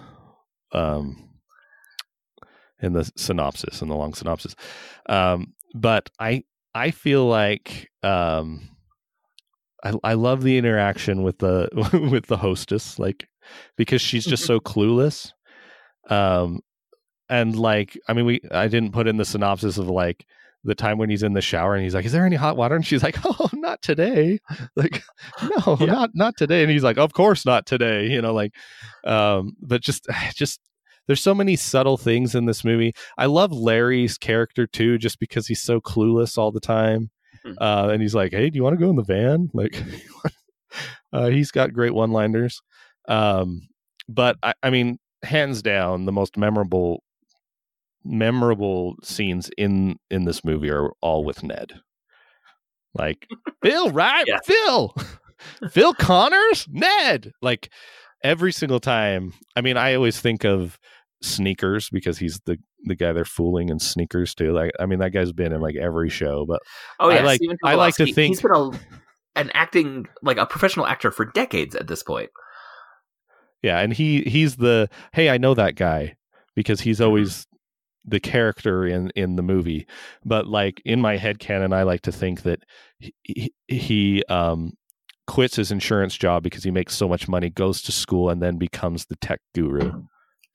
[0.72, 1.24] um
[2.80, 4.54] in the synopsis, in the long synopsis.
[5.08, 6.44] Um but I
[6.74, 8.68] I feel like um
[9.82, 11.68] I I love the interaction with the
[12.12, 13.26] with the hostess like
[13.76, 15.32] because she's just so clueless.
[16.10, 16.60] Um
[17.28, 20.26] and like I mean we I didn't put in the synopsis of like
[20.64, 22.74] the time when he's in the shower and he's like, "Is there any hot water?"
[22.74, 24.40] And she's like, "Oh, not today."
[24.76, 25.02] Like,
[25.66, 25.86] no, Yeah.
[25.86, 26.62] not not today.
[26.62, 28.52] And he's like, "Of course not today." You know, like,
[29.04, 30.60] um, but just just
[31.06, 32.92] there's so many subtle things in this movie.
[33.16, 37.10] I love Larry's character too, just because he's so clueless all the time.
[37.46, 37.54] Mhm.
[37.60, 39.80] Uh, and he's like, "Hey, do you want to go in the van?" Like,
[41.12, 42.60] uh, he's got great one-liners.
[43.06, 43.68] Um,
[44.08, 47.02] but I, I mean, hands down, the most memorable
[48.08, 51.80] memorable scenes in in this movie are all with Ned.
[52.94, 53.26] Like
[53.62, 54.24] Phil, right?
[54.26, 54.38] Yeah.
[54.44, 54.94] Phil,
[55.70, 57.32] Phil Connors, Ned.
[57.42, 57.70] Like
[58.24, 59.34] every single time.
[59.54, 60.78] I mean, I always think of
[61.22, 64.52] Sneakers because he's the the guy they're fooling in Sneakers too.
[64.52, 66.46] Like, I mean, that guy's been in like every show.
[66.46, 66.60] But
[67.00, 68.70] Oh yeah, I like- I like to think- he's been a,
[69.34, 72.30] an acting like a professional actor for decades at this point.
[73.62, 76.14] yeah, and he he's the hey, I know that guy
[76.54, 77.06] because he's mm-hmm.
[77.06, 77.46] always
[78.04, 79.86] the character in in the movie.
[80.24, 82.64] But like in my head canon, I like to think that
[82.98, 84.72] he, he, um
[85.26, 88.56] quits his insurance job because he makes so much money, goes to school, and then
[88.56, 90.02] becomes the tech guru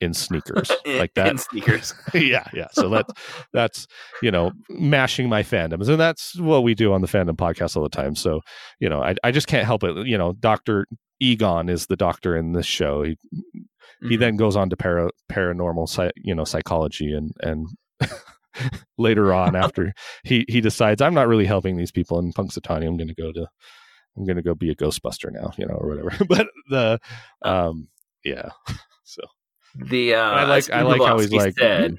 [0.00, 1.94] in sneakers like that in sneakers.
[2.14, 2.66] yeah, yeah.
[2.72, 3.12] So that's
[3.52, 3.86] that's
[4.22, 7.82] you know mashing my fandoms, and that's what we do on the fandom podcast all
[7.82, 8.14] the time.
[8.14, 8.40] So
[8.80, 10.06] you know, I I just can't help it.
[10.06, 10.86] You know, Doctor
[11.24, 13.02] Egon is the doctor in this show.
[13.02, 13.16] He
[14.08, 14.20] he Mhm.
[14.20, 17.68] then goes on to para, paranormal you know psychology and and
[18.98, 19.92] later on after
[20.24, 22.86] he he decides I'm not really helping these people in Punxsutawney.
[22.86, 23.46] I'm going to go to
[24.16, 26.24] I'm going to go be a Ghostbuster now, you know, or whatever.
[26.28, 26.98] but the
[27.42, 27.88] um
[28.24, 28.50] yeah.
[29.04, 29.22] So
[29.76, 31.96] the uh, I like- I like how he's like- said,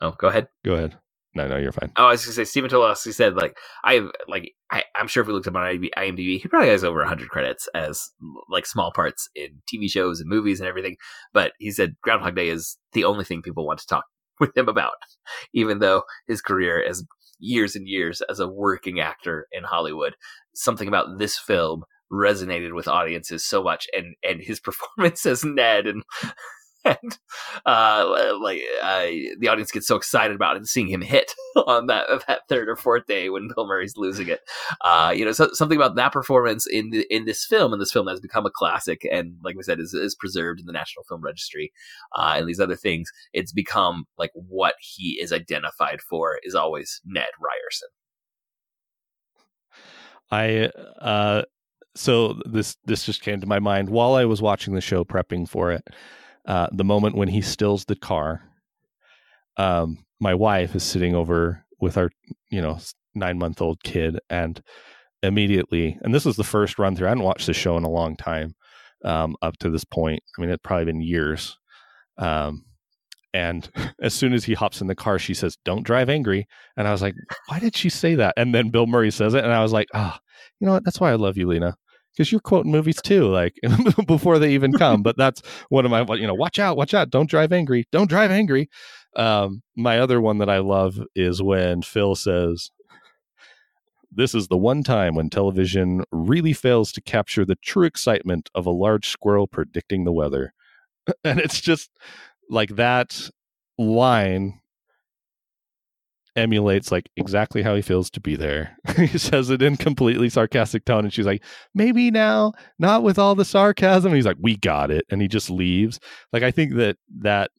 [0.00, 0.96] "Oh, go ahead." go ahead.
[1.34, 1.90] No, no, you're fine.
[1.96, 5.26] Oh, I was gonna say Stephen Tobolowsky said like I like I, I'm sure if
[5.26, 8.10] we looked up on IMDb, IMDb, he probably has over 100 credits as
[8.50, 10.96] like small parts in TV shows and movies and everything.
[11.32, 14.04] But he said Groundhog Day is the only thing people want to talk
[14.40, 14.92] with him about,
[15.54, 17.04] even though his career as
[17.38, 20.14] years and years as a working actor in Hollywood,
[20.54, 25.86] something about this film resonated with audiences so much, and and his performance as Ned
[25.86, 26.02] and.
[26.84, 27.18] And
[27.64, 28.60] uh, like
[29.38, 31.32] the audience gets so excited about it, seeing him hit
[31.66, 34.40] on that that third or fourth day when Bill Murray's losing it.
[34.80, 37.92] Uh, you know, so, something about that performance in the, in this film, and this
[37.92, 41.04] film has become a classic, and like we said, is, is preserved in the National
[41.04, 41.72] Film Registry,
[42.16, 43.10] uh, and these other things.
[43.32, 47.88] It's become like what he is identified for is always Ned Ryerson.
[50.30, 50.70] I
[51.00, 51.42] uh
[51.94, 55.48] so this this just came to my mind while I was watching the show prepping
[55.48, 55.86] for it.
[56.46, 58.42] Uh the moment when he stills the car.
[59.56, 62.10] Um my wife is sitting over with our,
[62.50, 62.78] you know,
[63.16, 64.62] 9-month-old kid and
[65.22, 67.06] immediately and this was the first run through.
[67.06, 68.54] I hadn't watched the show in a long time
[69.04, 70.22] um up to this point.
[70.36, 71.58] I mean, it's probably been years.
[72.18, 72.64] Um
[73.34, 73.70] and
[74.02, 76.92] as soon as he hops in the car, she says, "Don't drive angry." And I
[76.92, 77.14] was like,
[77.48, 79.88] "Why did she say that?" And then Bill Murray says it, and I was like,
[79.94, 80.20] "Ah,
[80.60, 80.84] you know what?
[80.84, 81.76] That's why I love you, Lena,
[82.12, 83.54] because you're quoting movies too, like
[84.06, 87.10] before they even come." But that's one of my, you know, watch out, watch out,
[87.10, 88.68] don't drive angry, don't drive angry.
[89.16, 92.70] Um, my other one that I love is when Phil says,
[94.10, 98.66] "This is the one time when television really fails to capture the true excitement of
[98.66, 100.54] a large squirrel predicting the weather,"
[101.24, 101.90] and it's just
[102.48, 103.30] like that
[103.78, 104.60] line
[106.36, 108.76] emulates like exactly how he feels to be there.
[108.96, 113.34] he says it in completely sarcastic tone, and she's like, "Maybe now, not with all
[113.34, 116.00] the sarcasm." And he's like, "We got it," and he just leaves.
[116.32, 117.50] Like I think that that,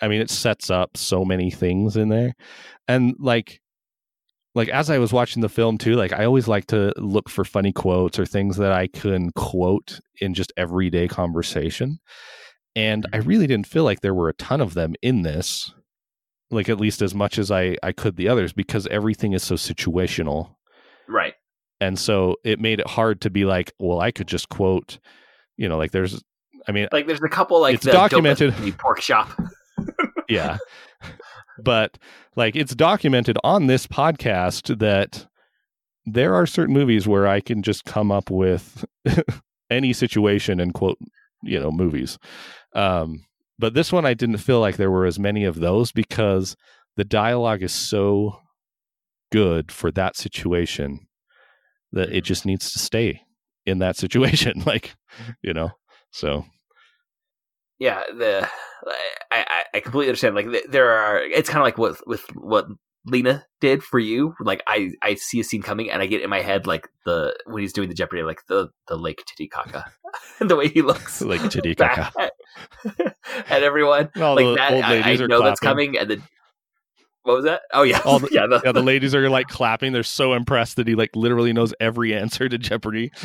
[0.00, 2.34] I mean, it sets up so many things in there,
[2.88, 3.60] and like.
[4.52, 7.44] Like as I was watching the film too, like I always like to look for
[7.44, 12.00] funny quotes or things that I can quote in just everyday conversation.
[12.74, 13.28] And I mm-hmm.
[13.28, 15.72] really didn't feel like there were a ton of them in this
[16.50, 19.54] like at least as much as I I could the others because everything is so
[19.54, 20.56] situational.
[21.08, 21.34] Right.
[21.80, 24.98] And so it made it hard to be like, well, I could just quote,
[25.56, 26.22] you know, like there's
[26.68, 28.50] I mean, Like there's a couple like It's the documented.
[28.50, 29.30] Listen to Me pork shop.
[30.28, 30.58] yeah.
[31.62, 31.98] but
[32.36, 35.26] like it's documented on this podcast that
[36.04, 38.84] there are certain movies where I can just come up with
[39.70, 40.98] any situation and quote,
[41.42, 42.18] you know, movies.
[42.74, 43.24] Um
[43.60, 46.56] but this one I didn't feel like there were as many of those because
[46.96, 48.40] the dialogue is so
[49.30, 51.06] good for that situation
[51.92, 52.24] that it mm-hmm.
[52.24, 53.22] just needs to stay
[53.66, 55.32] in that situation like mm-hmm.
[55.42, 55.70] you know
[56.10, 56.44] so.
[57.78, 58.48] Yeah the
[59.30, 62.66] I, I completely understand like there are it's kind of like what with what
[63.06, 66.28] lena did for you like i i see a scene coming and i get in
[66.28, 69.90] my head like the when he's doing the jeopardy like the the lake titicaca
[70.40, 72.12] and the way he looks like Titicaca.
[72.14, 72.30] back
[73.48, 74.10] at, everyone.
[74.20, 76.22] All like that I, I know that's coming and then
[77.22, 77.62] what was that?
[77.72, 77.98] Oh yeah.
[78.04, 79.92] The- yeah, the, yeah the ladies are like clapping.
[79.92, 83.12] They're so impressed that he like literally knows every answer to jeopardy.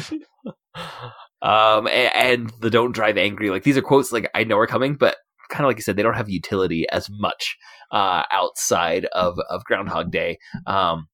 [1.42, 4.66] Um and, and the don't drive angry like these are quotes like i know are
[4.66, 5.18] coming but
[5.50, 7.56] kind of like you said they don't have utility as much
[7.92, 10.38] uh outside of of groundhog day.
[10.66, 11.08] Um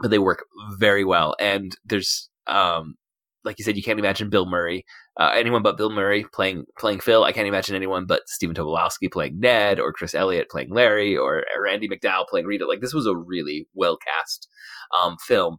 [0.00, 0.44] but they work
[0.78, 1.36] very well.
[1.38, 2.94] And there's um
[3.44, 4.84] like you said you can't imagine bill murray
[5.18, 7.24] uh, anyone but bill murray playing playing phil.
[7.24, 11.44] I can't imagine anyone but stephen tobolowsky playing ned or chris elliott playing larry or
[11.70, 12.66] Andie MacDowell playing rita.
[12.66, 14.48] Like this was a really well cast
[14.98, 15.58] um film.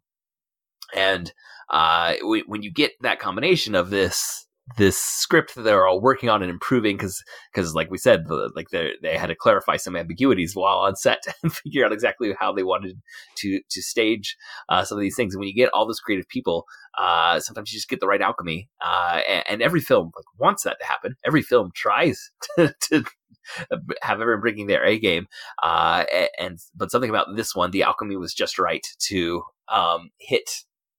[0.93, 1.32] And
[1.69, 4.45] uh, when you get that combination of this
[4.78, 8.51] this script that they're all working on and improving because because like we said the,
[8.55, 12.34] like they they had to clarify some ambiguities while on set and figure out exactly
[12.39, 13.01] how they wanted
[13.38, 14.38] to to stage
[14.70, 15.34] uh, some of these things.
[15.34, 16.66] And when you get all those creative people
[16.97, 20.64] uh, sometimes you just get the right alchemy uh, and, and every film like wants
[20.64, 21.16] that to happen.
[21.26, 23.03] Every film tries to, to
[24.01, 25.28] have everyone bringing their A game
[25.64, 26.05] uh,
[26.38, 30.49] and but something about this one the alchemy was just right to um, hit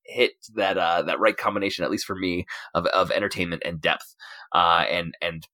[0.04, 4.14] hit that uh, that right combination, at least for me, of, of entertainment and depth.
[4.54, 5.46] Uh, and and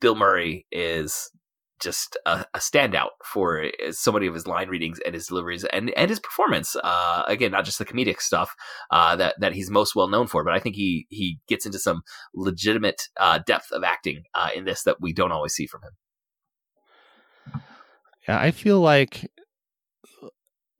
[0.00, 1.30] Bill Murray is
[1.78, 5.90] just a, a standout for so many of his line readings and his deliveries and
[5.90, 6.76] and his performance.
[6.82, 8.54] Uh, again, not just the comedic stuff
[8.90, 11.78] uh, that that he's most well known for, but I think he he gets into
[11.78, 12.02] some
[12.34, 17.62] legitimate uh, depth of acting uh, in this that we don't always see from him.
[18.28, 19.30] Yeah, I feel like,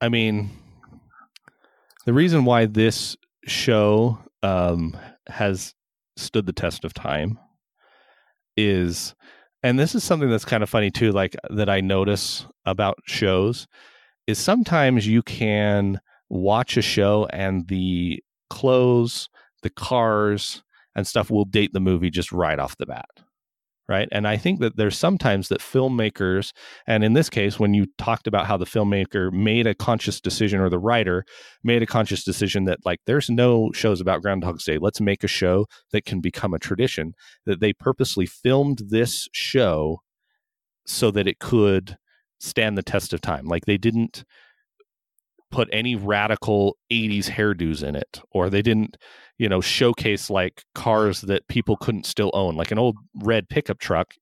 [0.01, 0.51] I mean,
[2.07, 4.97] the reason why this show um,
[5.29, 5.75] has
[6.17, 7.39] stood the test of time
[8.57, 9.15] is
[9.63, 13.67] and this is something that's kind of funny too like that i notice about shows
[14.27, 16.01] is sometimes you can
[16.31, 19.29] watch a show and the clothes
[19.63, 20.63] the cars
[20.95, 23.11] and stuff will date the movie just right off the bat
[23.89, 24.09] right?
[24.13, 26.53] And i think that there's sometimes that filmmakers
[26.87, 30.61] and in this case when you talked about how the filmmaker made a conscious decision
[30.61, 31.25] or the writer
[31.63, 34.79] made a conscious decision that like there's no shows about groundhog's day.
[34.79, 37.15] Let's make a show that can become a tradition
[37.45, 40.01] that they purposely filmed this show
[40.87, 41.97] so that it could
[42.39, 43.47] stand the test of time.
[43.47, 44.25] Like they didn't
[45.51, 48.97] put any radical 80s hairdos in it or they didn't
[49.39, 53.79] you know showcase like cars that people couldn't still own like an old red pickup
[53.79, 54.15] truck.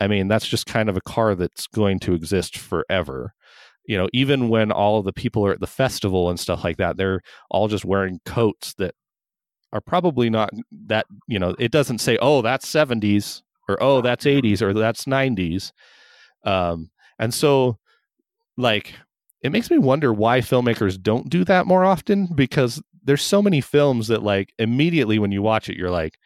[0.00, 3.34] I mean that's just kind of a car that's going to exist forever.
[3.86, 6.76] You know even when all of the people are at the festival and stuff like
[6.78, 7.20] that they're
[7.50, 8.94] all just wearing coats that
[9.72, 10.50] are probably not
[10.86, 15.04] that you know it doesn't say oh that's 70s or oh that's 80s or that's
[15.04, 15.72] 90s
[16.44, 17.78] um and so
[18.56, 18.94] like
[19.42, 23.60] it makes me wonder why filmmakers don't do that more often because there's so many
[23.60, 26.18] films that like immediately when you watch it you're like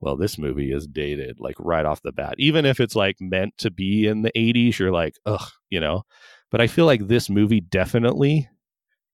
[0.00, 2.34] well this movie is dated like right off the bat.
[2.38, 6.02] Even if it's like meant to be in the 80s you're like ugh you know?
[6.50, 8.48] But i feel like this movie definitely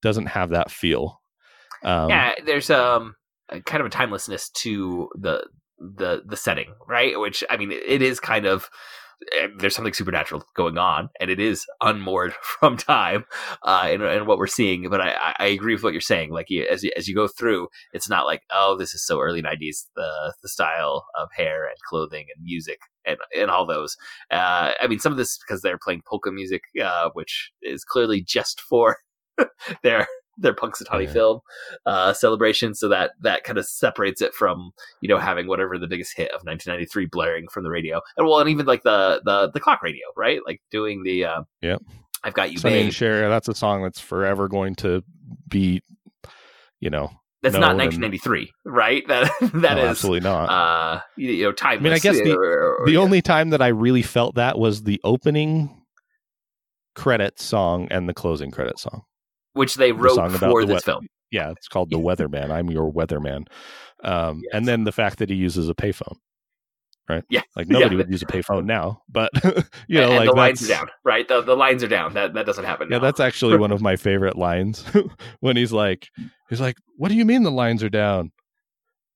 [0.01, 1.21] doesn't have that feel.
[1.83, 3.15] Um, yeah there's um
[3.65, 5.45] kind of a timelessness to the
[5.79, 7.19] the the setting right?
[7.19, 8.69] Which i mean it is kind of
[9.57, 13.25] there's something supernatural going on, and it is unmoored from time,
[13.63, 14.89] uh, and, and what we're seeing.
[14.89, 16.31] But I, I agree with what you're saying.
[16.31, 19.41] Like as you, as you go through, it's not like oh, this is so early
[19.41, 19.87] '90s.
[19.95, 23.97] The the style of hair and clothing and music and and all those.
[24.31, 28.21] Uh, I mean, some of this because they're playing polka music, uh, which is clearly
[28.21, 28.97] just for
[29.83, 30.07] their
[30.37, 31.13] their Punxsutawney yeah.
[31.13, 31.39] film
[31.85, 34.71] uh, celebration, so that that kind of separates it from
[35.01, 38.39] you know having whatever the biggest hit of 1993 blaring from the radio, and well,
[38.39, 40.39] and even like the the the clock radio, right?
[40.45, 41.77] Like doing the uh, yeah,
[42.23, 43.29] I've got you, Sonny Cher.
[43.29, 45.03] That's a song that's forever going to
[45.47, 45.81] be,
[46.79, 47.11] you know.
[47.43, 48.73] That's not 1993, and...
[48.73, 49.03] right?
[49.07, 50.49] That that no, is absolutely not.
[50.49, 51.79] Uh, you know, time.
[51.79, 52.99] I mean, I guess the, or, or, the yeah.
[52.99, 55.81] only time that I really felt that was the opening
[56.95, 59.03] credit song and the closing credit song
[59.57, 61.07] which they wrote the for the this we- film.
[61.31, 62.51] Yeah, it's called The Weatherman.
[62.51, 63.47] I'm your weatherman.
[64.03, 64.51] Um, yes.
[64.53, 66.15] And then the fact that he uses a payphone,
[67.09, 67.23] right?
[67.29, 67.97] Yeah, like nobody yeah.
[67.97, 69.31] would use a payphone now, but
[69.87, 71.27] you know, and like the lines are down, right?
[71.27, 72.13] The, the lines are down.
[72.13, 72.87] That that doesn't happen.
[72.89, 73.03] Yeah, now.
[73.03, 74.85] that's actually one of my favorite lines
[75.41, 76.07] when he's like,
[76.49, 78.31] he's like, "What do you mean the lines are down?"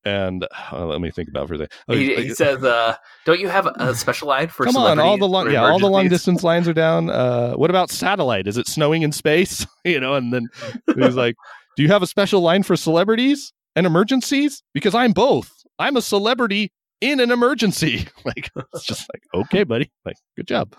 [0.03, 1.71] And uh, let me think about for a second.
[1.87, 2.95] Oh, he, he, says, uh,
[3.25, 4.65] "Don't you have a special line for?
[4.65, 7.09] Come on, all the long, yeah, all the long distance lines are down.
[7.09, 8.47] Uh, what about satellite?
[8.47, 9.65] Is it snowing in space?
[9.85, 10.47] you know?" And then
[10.95, 11.35] he's like,
[11.75, 14.63] "Do you have a special line for celebrities and emergencies?
[14.73, 15.51] Because I'm both.
[15.77, 18.07] I'm a celebrity in an emergency.
[18.25, 19.91] like, it's just like, okay, buddy.
[20.05, 20.75] Like, good job.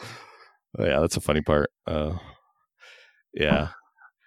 [0.79, 1.71] Oh, yeah, that's a funny part.
[1.87, 2.15] Uh,
[3.35, 3.69] yeah."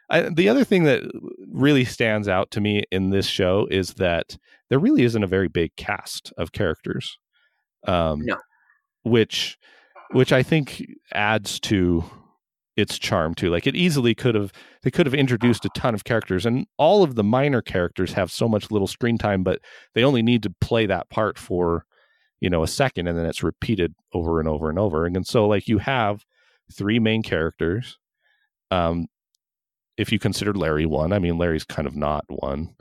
[0.09, 1.03] I, the other thing that
[1.51, 4.37] really stands out to me in this show is that
[4.69, 7.17] there really isn't a very big cast of characters.
[7.87, 8.37] Um, no.
[9.03, 9.57] Which,
[10.11, 10.83] which I think
[11.13, 12.03] adds to
[12.75, 13.49] its charm too.
[13.49, 14.51] Like it easily could have,
[14.83, 18.31] they could have introduced a ton of characters, and all of the minor characters have
[18.31, 19.59] so much little screen time, but
[19.93, 21.85] they only need to play that part for,
[22.41, 25.05] you know, a second, and then it's repeated over and over and over.
[25.05, 26.25] And so, like, you have
[26.71, 27.97] three main characters.
[28.71, 29.07] Um,
[29.97, 32.75] if you consider Larry one, I mean, Larry's kind of not one.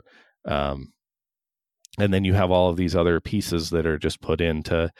[0.45, 0.93] Um,
[1.97, 4.91] and then you have all of these other pieces that are just put in to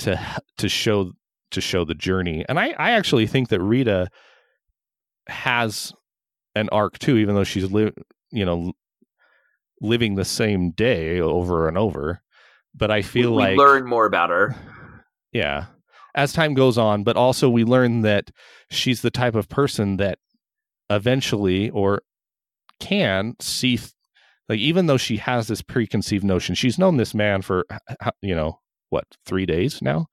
[0.00, 0.18] to
[0.58, 1.12] to show
[1.50, 4.08] to show the journey and i i actually think that rita
[5.26, 5.92] has
[6.54, 7.92] an arc too even though she's li-
[8.30, 8.72] you know
[9.80, 12.22] living the same day over and over
[12.74, 14.54] but i feel we, like learn more about her
[15.32, 15.66] yeah
[16.14, 18.30] as time goes on but also we learn that
[18.70, 20.18] she's the type of person that
[20.90, 22.02] eventually or
[22.80, 23.78] can see
[24.48, 27.64] like even though she has this preconceived notion she's known this man for
[28.22, 30.06] you know what three days now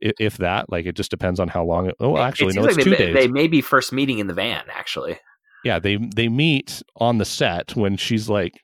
[0.00, 2.76] if that like it just depends on how long it, oh actually it no it's
[2.76, 5.18] like two they, days they may be first meeting in the van actually
[5.64, 8.60] yeah they they meet on the set when she's like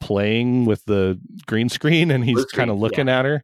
[0.00, 3.20] playing with the green screen and he's kind of looking yeah.
[3.20, 3.42] at her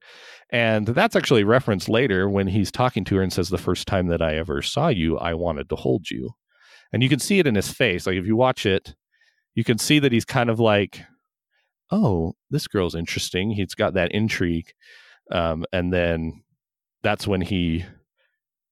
[0.50, 4.08] And that's actually referenced later when he's talking to her and says, The first time
[4.08, 6.30] that I ever saw you, I wanted to hold you.
[6.92, 8.06] And you can see it in his face.
[8.06, 8.94] Like if you watch it,
[9.54, 11.02] you can see that he's kind of like,
[11.92, 13.50] Oh, this girl's interesting.
[13.50, 14.72] He's got that intrigue.
[15.32, 16.42] Um, and then
[17.02, 17.84] that's when he,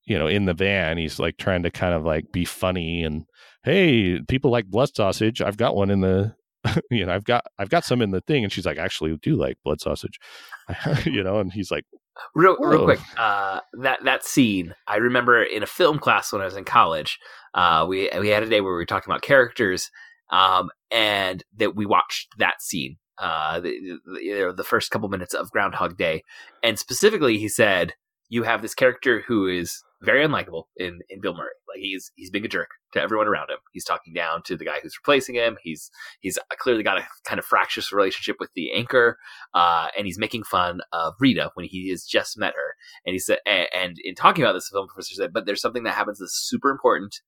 [0.04, 3.24] you know, in the van, he's like trying to kind of like be funny and,
[3.64, 5.42] Hey, people like blood sausage.
[5.42, 6.34] I've got one in the
[6.90, 9.36] you know, I've got I've got some in the thing, and she's like, actually, do
[9.36, 10.18] like blood sausage,
[11.04, 11.84] you know, and he's like,
[12.34, 12.84] real real Whoa.
[12.84, 16.64] quick, uh, that that scene I remember in a film class when I was in
[16.64, 17.18] college.
[17.54, 19.90] Uh, we we had a day where we were talking about characters,
[20.30, 22.96] um, and that we watched that scene.
[23.18, 26.22] Uh, the, the, the first couple minutes of Groundhog Day,
[26.62, 27.94] and specifically, he said,
[28.28, 31.54] "You have this character who is very unlikable in in Bill Murray.
[31.68, 33.58] Like he's he's being a jerk to everyone around him.
[33.72, 35.56] He's talking down to the guy who's replacing him.
[35.62, 35.90] He's
[36.20, 39.18] he's clearly got a kind of fractious relationship with the anchor,
[39.54, 42.74] uh, and he's making fun of Rita when he has just met her.
[43.04, 45.60] And he said, and, and in talking about this, the film professor said, but there's
[45.60, 47.20] something that happens that's super important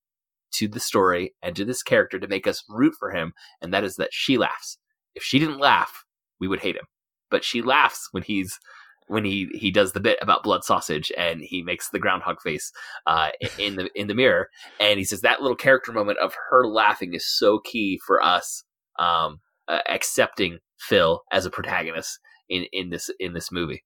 [0.53, 3.85] to the story and to this character to make us root for him, and that
[3.85, 4.79] is that she laughs.
[5.15, 6.05] If she didn't laugh,
[6.39, 6.87] we would hate him.
[7.31, 8.59] But she laughs when he's
[9.11, 12.73] when he he does the bit about blood sausage and he makes the groundhog face
[13.07, 14.49] uh, in the in the mirror
[14.79, 18.65] and he says that little character moment of her laughing is so key for us
[19.01, 23.85] um, uh, accepting Phil as a protagonist in in this in this movie.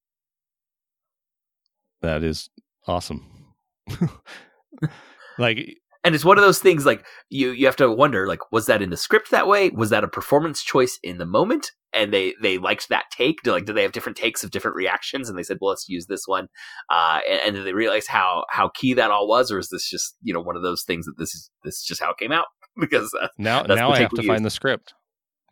[2.02, 2.50] that is
[2.86, 3.54] awesome.
[5.38, 5.58] like
[6.04, 8.82] And it's one of those things like you you have to wonder like was that
[8.82, 9.70] in the script that way?
[9.70, 11.72] Was that a performance choice in the moment?
[11.94, 13.42] And they they liked that take.
[13.42, 15.28] Do like do they have different takes of different reactions?
[15.28, 16.48] And they said, well, let's use this one.
[16.90, 19.88] Uh, and, and then they realized how how key that all was, or is this
[19.88, 22.18] just you know one of those things that this is this is just how it
[22.18, 22.46] came out
[22.80, 24.94] because uh, now That's now I have to find the script,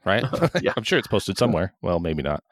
[0.04, 0.24] right?
[0.62, 0.72] Yeah.
[0.76, 1.74] I'm sure it's posted somewhere.
[1.82, 2.42] Well, maybe not,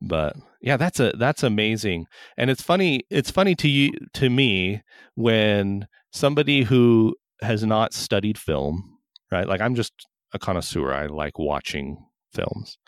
[0.00, 2.06] but yeah, that's a that's amazing.
[2.36, 3.02] And it's funny.
[3.10, 4.82] It's funny to you to me
[5.14, 8.98] when somebody who has not studied film,
[9.30, 9.46] right?
[9.46, 9.92] Like I'm just
[10.32, 10.92] a connoisseur.
[10.92, 12.78] I like watching films.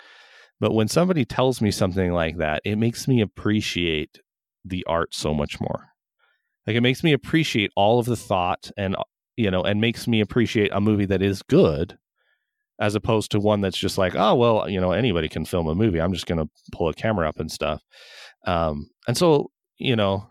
[0.60, 4.20] But when somebody tells me something like that, it makes me appreciate
[4.64, 5.88] the art so much more.
[6.66, 8.96] Like it makes me appreciate all of the thought and
[9.36, 11.98] you know, and makes me appreciate a movie that is good
[12.78, 15.74] as opposed to one that's just like, oh well, you know, anybody can film a
[15.74, 16.00] movie.
[16.00, 17.82] I'm just going to pull a camera up and stuff.
[18.46, 20.30] Um, and so, you know,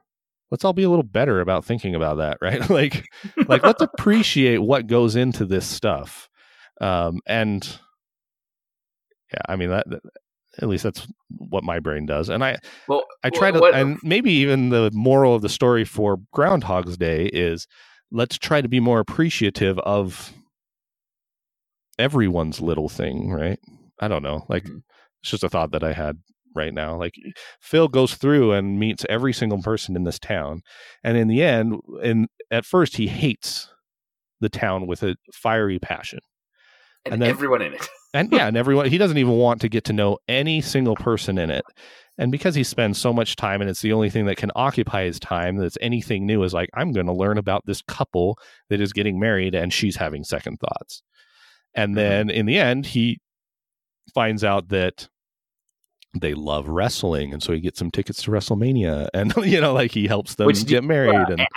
[0.51, 2.67] let's all be a little better about thinking about that, right?
[2.69, 3.05] like,
[3.47, 6.29] like let's appreciate what goes into this stuff.
[6.81, 7.79] Um, and
[9.33, 10.01] yeah, I mean that, that-
[10.61, 11.05] at least that's
[11.37, 12.29] what my brain does.
[12.29, 12.57] And I,
[12.87, 16.95] well I try to, what- and maybe even the moral of the story for Groundhog's
[16.97, 17.67] Day is
[18.09, 20.31] let's try to be more appreciative of
[21.99, 23.59] everyone's little thing, right?
[23.99, 24.45] I don't know.
[24.49, 24.81] Like, Mhm.
[25.21, 26.17] it's just a thought that I had
[26.55, 26.95] right now.
[26.97, 27.15] Like,
[27.61, 30.61] Phil goes through and meets every single person in this town.
[31.03, 33.69] And in the end, and at first, he hates
[34.39, 36.19] the town with a fiery passion
[37.05, 37.87] and, and then- everyone in it.
[38.15, 41.37] And yeah, and everyone he doesn't even want to get to know any single person
[41.37, 41.65] in it.
[42.17, 45.03] And because he spends so much time and it's the only thing that can occupy
[45.03, 48.37] his time that's anything new is like, I'm going to learn about this couple
[48.69, 51.03] that is getting married and she's having second thoughts.
[51.73, 53.19] And then in the end, he
[54.13, 55.09] finds out that
[56.21, 57.33] they love wrestling.
[57.33, 60.47] And so he gets some tickets to WrestleMania and, you know, like he helps them
[60.47, 61.13] Which get married.
[61.13, 61.47] Uh, and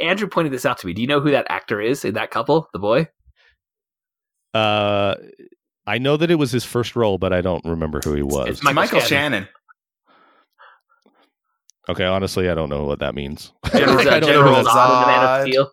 [0.00, 0.94] Andrew pointed this out to me.
[0.94, 2.70] Do you know who that actor is in that couple?
[2.72, 3.08] The boy.
[4.54, 5.16] uh,
[5.86, 8.48] I know that it was his first role, but I don't remember who he was.
[8.48, 9.48] it's It's Michael, Michael Shannon.
[11.88, 13.52] Okay, honestly, I don't know what that means.
[13.72, 15.70] General, I don't General know who Zod Man of Steel.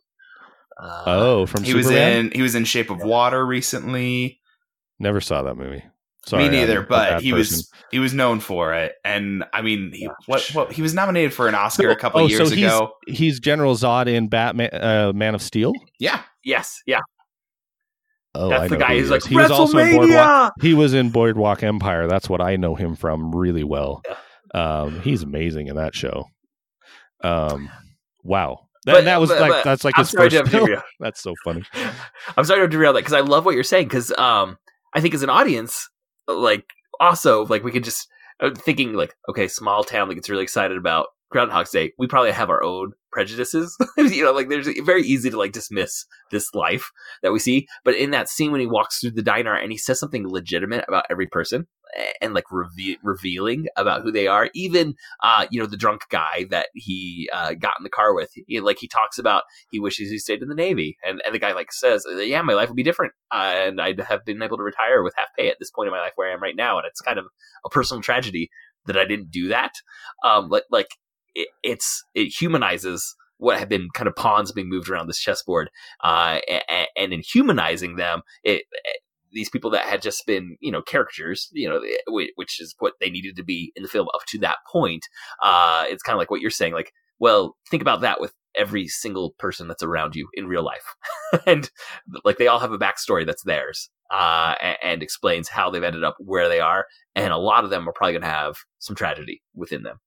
[0.81, 4.39] Uh, oh, from He was in he was in Shape of Water recently.
[4.99, 5.83] Never saw that movie.
[6.25, 7.37] Sorry, Me I'm neither, but he person.
[7.37, 8.93] was he was known for it.
[9.05, 12.27] And I mean, he, what what he was nominated for an Oscar a couple Oh,
[12.27, 12.91] years so he's- ago.
[13.07, 15.71] He's General Zod in Batman, uh, Man of Steel.
[15.99, 16.21] Yeah.
[16.43, 16.99] yes, yeah.
[18.33, 20.53] Oh, That's I the know guy who's like he was also in Boardwalk.
[20.61, 22.07] He was in Boardwalk Empire.
[22.07, 24.01] That's what I know him from really well.
[24.55, 26.25] Um, he's amazing in that show.
[27.23, 27.69] Um,
[28.23, 30.47] wow, that, But- that was but- like but that's like I'm his first.
[30.49, 30.69] film.
[30.99, 31.63] That's so funny.
[32.37, 33.87] I'm sorry to derail that because I love what you're saying.
[33.87, 34.57] Because um,
[34.93, 35.89] I think as an audience,
[36.27, 36.65] like
[36.99, 38.07] also like we could just
[38.39, 41.91] uh, thinking like okay, small town that gets really excited about Groundhog's Day.
[41.99, 43.77] We probably have our own prejudices.
[43.97, 47.67] you know, like there's very easy to like dismiss this life that we see.
[47.83, 50.85] But in that scene when he walks through the diner and he says something legitimate
[50.87, 51.67] about every person
[51.97, 56.03] eh, and like reve- revealing about who they are, even uh, you know, the drunk
[56.09, 59.79] guy that he uh, got in the car with, he, like he talks about he
[59.79, 60.97] wishes he stayed in the Navy.
[61.03, 63.13] And, and the guy like says, yeah, my life would be different.
[63.31, 65.93] Uh, and I'd have been able to retire with half pay at this point in
[65.93, 66.77] my life where I am right now.
[66.77, 67.25] And it's kind of
[67.65, 68.49] a personal tragedy
[68.85, 69.73] that I didn't do that.
[70.23, 70.87] Um, like like
[71.35, 75.69] it, it's it humanizes what have been kind of pawns being moved around this chessboard,
[76.03, 76.39] uh,
[76.69, 78.63] and, and in humanizing them, it,
[79.31, 81.81] these people that had just been, you know, caricatures, you know,
[82.35, 85.07] which is what they needed to be in the film up to that point.
[85.41, 88.87] Uh, it's kind of like what you're saying, like, well, think about that with every
[88.87, 90.95] single person that's around you in real life,
[91.47, 91.71] and
[92.23, 94.53] like they all have a backstory that's theirs, uh,
[94.83, 96.85] and explains how they've ended up where they are,
[97.15, 99.99] and a lot of them are probably going to have some tragedy within them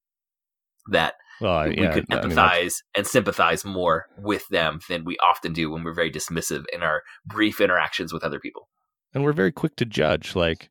[0.90, 5.16] that well, we yeah, could I mean, empathize and sympathize more with them than we
[5.18, 8.68] often do when we're very dismissive in our brief interactions with other people.
[9.14, 10.70] and we're very quick to judge like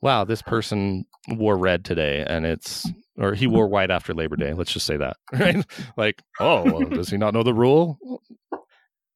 [0.00, 2.86] wow this person wore red today and it's
[3.16, 5.64] or he wore white after labor day let's just say that right?
[5.96, 7.98] Like oh well, does he not know the rule?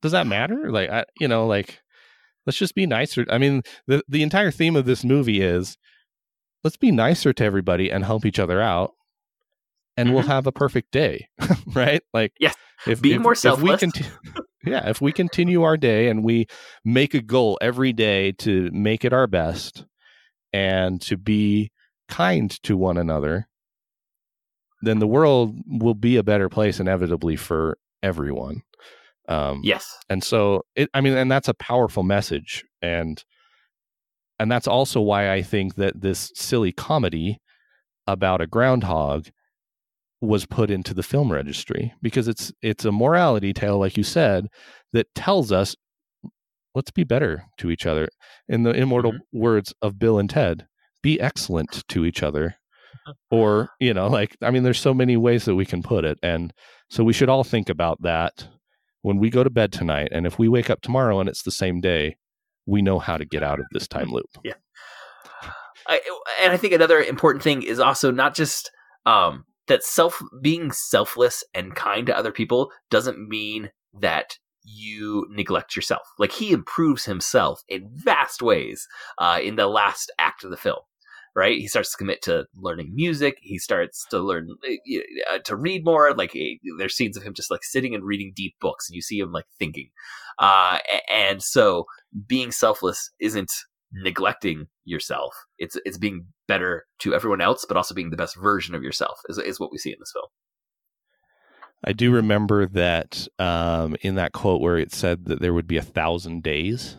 [0.03, 0.71] Does that matter?
[0.71, 1.81] Like I, you know like
[2.47, 3.27] let's just be nicer.
[3.31, 5.77] I mean the the entire theme of this movie is
[6.65, 8.93] let's be nicer to everybody and help each other out
[9.99, 10.29] and we'll Mhm.
[10.29, 11.29] have a perfect day
[11.75, 12.55] right like Yes.
[12.87, 13.81] if, Be if- more if we selfless.
[13.81, 14.05] conti-
[14.65, 16.47] yeah if we continue our day and we
[16.85, 19.85] make a goal every day to make it our best
[20.53, 21.71] and to be
[22.09, 23.49] kind to one another
[24.83, 28.63] then the world will be a better place inevitably for everyone
[29.29, 29.85] um Yes.
[30.09, 33.25] and so it i mean and that's a powerful message and
[34.39, 37.39] and that's also why i think that this silly comedy
[38.07, 39.27] about a groundhog
[40.21, 44.47] was put into the film registry because it's it's a morality tale like you said
[44.93, 45.77] that tells us
[46.75, 48.09] let's be better to each other.
[48.49, 50.67] In the immortal words of bill and ted
[51.03, 52.57] be excellent to each other.
[53.31, 56.19] Or you know like i mean there's so many ways that we can put it
[56.23, 56.53] and
[56.91, 58.49] so we should all think about that
[59.03, 61.51] when we go to bed tonight and if we wake up tomorrow and it's the
[61.51, 62.17] same day
[62.67, 64.29] we know how to get out of this time loop.
[65.89, 66.01] I,
[66.43, 68.71] and I think another important thing is also not just
[69.07, 73.71] um, that self being selfless and kind to other people doesn't mean
[74.01, 76.07] that you neglect yourself.
[76.19, 78.87] Like he improves himself in vast ways
[79.19, 80.81] uh, in the last act of the film.
[81.35, 83.37] Right, he starts to commit to learning music.
[83.43, 84.49] He starts to learn
[85.31, 86.13] uh, to read more.
[86.13, 89.03] Like eh, there's scenes of him just like sitting and reading deep books, and you
[89.03, 89.91] see him like thinking.
[90.41, 90.79] Uh,
[91.09, 91.85] and so,
[92.27, 93.53] being selfless isn't
[93.93, 95.35] neglecting yourself.
[95.59, 99.21] It's it's being better to everyone else, but also being the best version of yourself
[99.29, 100.27] is is what we see in this film.
[101.85, 105.77] I do remember that um, in that quote where it said that there would be
[105.77, 106.97] a thousand days,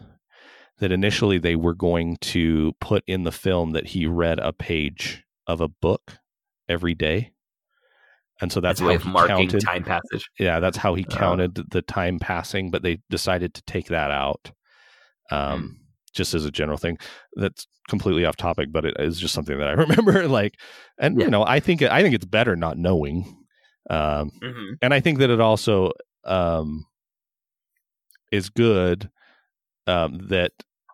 [0.79, 5.25] that initially they were going to put in the film that he read a page
[5.47, 6.17] of a book
[6.69, 7.33] every day.
[8.39, 9.59] And so that's way how he marking counted.
[9.65, 10.29] time passage.
[10.39, 11.13] Yeah, that's how he Oh.
[11.13, 14.51] counted the time passing, but they decided to take that out.
[15.29, 15.78] Um, Hmm.
[16.09, 16.97] Just as a general thing.
[17.33, 20.27] That's completely off topic, but it is just something that I remember.
[20.27, 20.55] Like,
[20.97, 21.25] and Yeah.
[21.25, 23.45] you know, I think I think it's better not knowing.
[23.89, 25.91] Um, hmm and I think that it also
[26.23, 26.85] um,
[28.31, 29.09] is good
[29.87, 30.51] um, that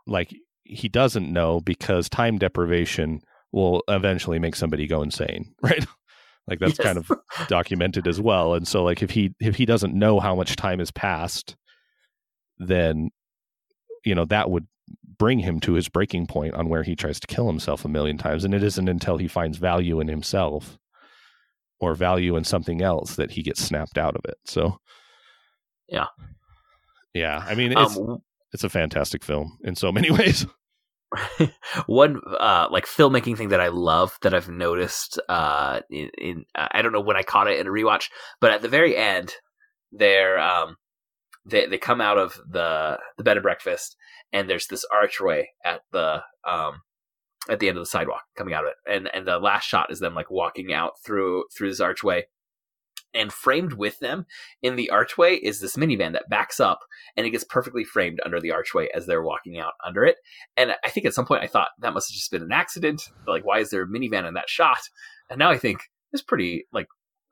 [0.07, 0.33] like
[0.63, 3.21] he doesn't know because time deprivation
[3.51, 5.85] will eventually make somebody go insane, right?
[6.47, 7.11] like that's kind of
[7.47, 8.53] documented as well.
[8.53, 11.55] And so like if he if he doesn't know how much time has passed,
[12.57, 13.09] then
[14.03, 14.67] you know that would
[15.17, 18.17] bring him to his breaking point on where he tries to kill himself a million
[18.17, 18.43] times.
[18.43, 20.77] And it isn't until he finds value in himself
[21.79, 24.37] or value in something else that he gets snapped out of it.
[24.45, 24.79] So
[25.87, 26.07] Yeah.
[27.13, 27.43] Yeah.
[27.45, 28.21] I mean it's Um,
[28.51, 30.45] it's a fantastic film in so many ways.
[31.85, 36.67] one uh like filmmaking thing that I love that I've noticed uh in, in uh,
[36.71, 38.09] I don't know when I caught it in a rewatch,
[38.41, 39.33] but at the very end,
[39.91, 40.77] they're um
[41.45, 43.95] they they come out of the the bed and breakfast
[44.33, 46.81] and there's this archway at the um
[47.49, 49.91] at the end of the sidewalk coming out of it and and the last shot
[49.91, 52.25] is them like walking out through through this archway
[53.13, 54.25] and framed with them
[54.61, 56.79] in the archway is this minivan that backs up
[57.15, 60.17] and it gets perfectly framed under the archway as they're walking out under it
[60.57, 63.09] and I think at some point I thought that must have just been an accident.
[63.27, 64.79] Like, why is there a minivan in that shot?
[65.29, 65.79] And now I think
[66.11, 66.87] it's pretty like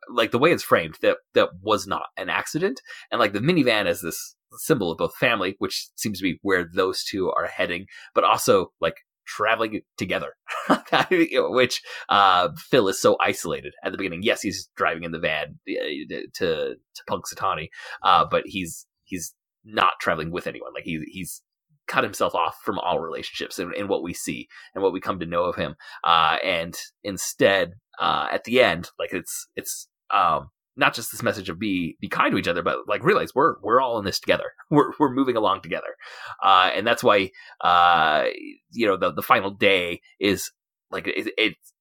[0.10, 2.82] like the way it's framed that that was not an accident.
[3.12, 6.70] And like the minivan is this symbol of both family, which seems to be where
[6.74, 10.34] those two are heading, but also like traveling together,
[11.10, 14.24] which uh, Phil is so isolated at the beginning.
[14.24, 17.70] Yes, he's driving in the van to to Punxsutawney,
[18.04, 19.34] uh, but he's he's
[19.66, 20.74] not traveling with anyone.
[20.74, 21.42] Like he he's
[21.88, 25.20] cut himself off from all relationships and, in what we see and what we come
[25.20, 25.76] to know of him.
[26.04, 31.50] Uh, and instead, uh, at the end, like it's it's um, not just this message
[31.50, 34.20] of be be kind to each other, but like realize we're we're all in this
[34.20, 34.52] together.
[34.70, 35.96] We're we're moving along together,
[36.44, 37.30] uh, and that's why
[37.62, 38.26] uh,
[38.72, 40.52] you know the the final day is
[40.90, 41.74] like it, it's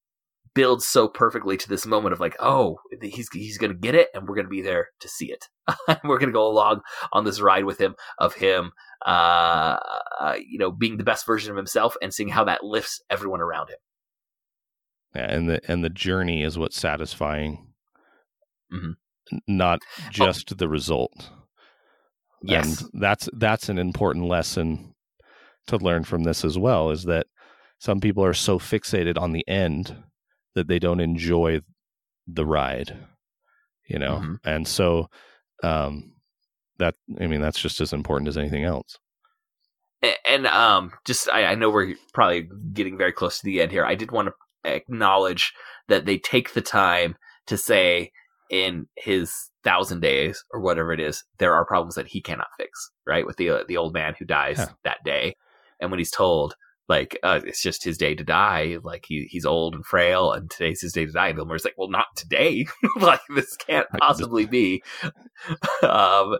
[0.55, 4.29] builds so perfectly to this moment of like, oh, he's he's gonna get it, and
[4.29, 5.49] we're gonna be there to see it.
[6.05, 6.81] we're gonna go along
[7.13, 8.73] on this ride with him of him,
[9.07, 9.79] uh,
[10.21, 13.41] uh, you know, being the best version of himself and seeing how that lifts everyone
[13.41, 13.79] around him.
[15.15, 17.72] Yeah, and the and the journey is what's satisfying,
[18.73, 18.95] Mhm.
[19.47, 19.81] Not
[20.11, 21.31] just the result.
[22.43, 24.95] Yes, and that's that's an important lesson
[25.69, 26.91] to learn from this as well.
[26.91, 27.27] Is that
[27.79, 29.97] some people are so fixated on the end
[30.55, 31.61] that they don't enjoy
[32.27, 32.97] the ride,
[33.87, 34.39] you know, Mhm.
[34.45, 35.09] and so
[35.63, 36.13] um,
[36.79, 38.99] that I mean that's just as important as anything else.
[40.29, 43.85] And um just I, I know we're probably getting very close to the end here
[43.85, 44.35] i did want to
[44.69, 45.53] acknowledge
[45.89, 47.17] that they take the time
[47.47, 48.11] to say
[48.51, 49.33] in his
[49.65, 53.27] thousand days or whatever it is there are problems that he cannot fix right?
[53.27, 54.67] With the uh, the old man who dies Yeah.
[54.85, 55.35] that day.
[55.81, 56.55] And when he's told
[56.89, 60.51] like uh, it's just his day to die like he, he's old and frail and
[60.51, 62.67] today's his day to die and bill murray's like well not today.
[63.01, 64.83] Like this can't possibly be.
[65.83, 66.37] Um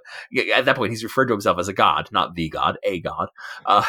[0.57, 3.29] at that point he's referred to himself as a god not the god a god.
[3.67, 3.85] Uh,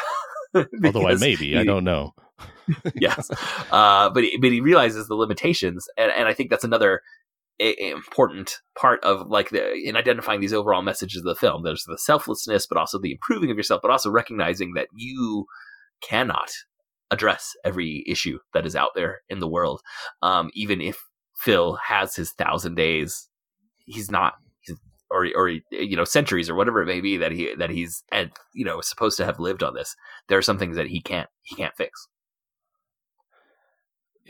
[0.84, 2.14] Although I may be, I don't know.
[2.96, 3.30] yes,
[3.72, 7.02] uh, but he, but he realizes the limitations, and, and I think that's another
[7.62, 11.64] i- important part of like the in identifying these overall messages of the film.
[11.64, 15.46] There's the selflessness, but also the improving of yourself, but also recognizing that you
[16.02, 16.52] cannot
[17.12, 19.82] address every issue that is out there in the world.
[20.22, 20.98] Um, even if
[21.38, 23.30] Phil has his thousand days,
[23.86, 24.34] he's not.
[24.62, 24.78] He's,
[25.12, 28.32] or, or you know centuries or whatever it may be that he that he's and
[28.54, 29.96] you know supposed to have lived on this
[30.28, 32.08] there are some things that he can't he can't fix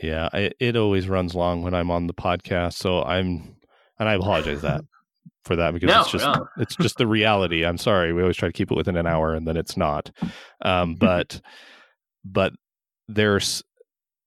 [0.02, 3.56] Yeah, I, it always runs long when I'm on the podcast, so I'm,
[3.98, 4.80] and I apologize that
[5.44, 6.46] for that because No, it's just no.
[6.58, 7.64] it's just the reality.
[7.64, 8.12] I'm sorry.
[8.12, 10.10] We always try to keep it within an hour, and then it's not.
[10.62, 11.40] Um, but
[12.24, 12.52] but
[13.08, 13.62] there's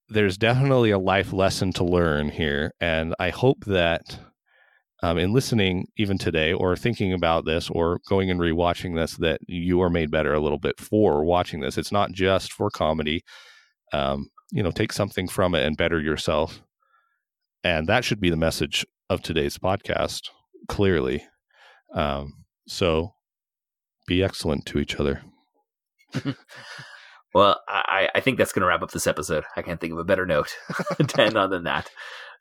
[0.10, 4.20] there's definitely a life lesson to learn here, and I hope that
[5.04, 9.42] um, in listening even today, or thinking about this, or going and rewatching this, that
[9.48, 11.78] you are made better a little bit for watching this.
[11.78, 13.22] It's not just for comedy.
[13.92, 16.62] Um, you know, take something from it and better yourself,
[17.64, 20.30] and that should be the message of today's podcast.
[20.68, 21.24] Clearly,
[21.94, 23.14] um, so
[24.08, 25.22] be excellent to each other.
[27.38, 29.44] Well, I, I think that's going to wrap up this episode.
[29.56, 30.56] I can't think of a better note
[31.08, 31.88] to end on than that.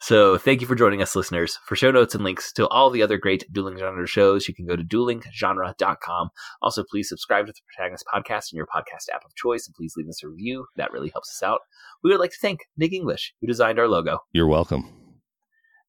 [0.00, 1.58] So, thank you for joining us, listeners.
[1.64, 4.66] For show notes and links to all the other great Dueling Genre shows, you can
[4.66, 6.30] go to duelinggenre.com.
[6.62, 9.94] Also, please subscribe to the Protagonist Podcast in your podcast app of choice, and please
[9.96, 10.66] leave us a review.
[10.76, 11.60] That really helps us out.
[12.04, 14.84] We would like to thank Nik English, who designed our logo, You're welcome.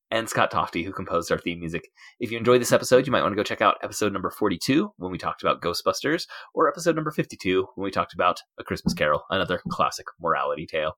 [0.09, 1.89] and Scott Tofty, who composed our theme music.
[2.21, 4.93] If you enjoyed this episode, you might want to go check out episode number 42
[4.97, 8.93] when we talked about Ghostbusters, or episode number 52 when we talked about A Christmas
[8.93, 10.97] Carol, another classic morality tale.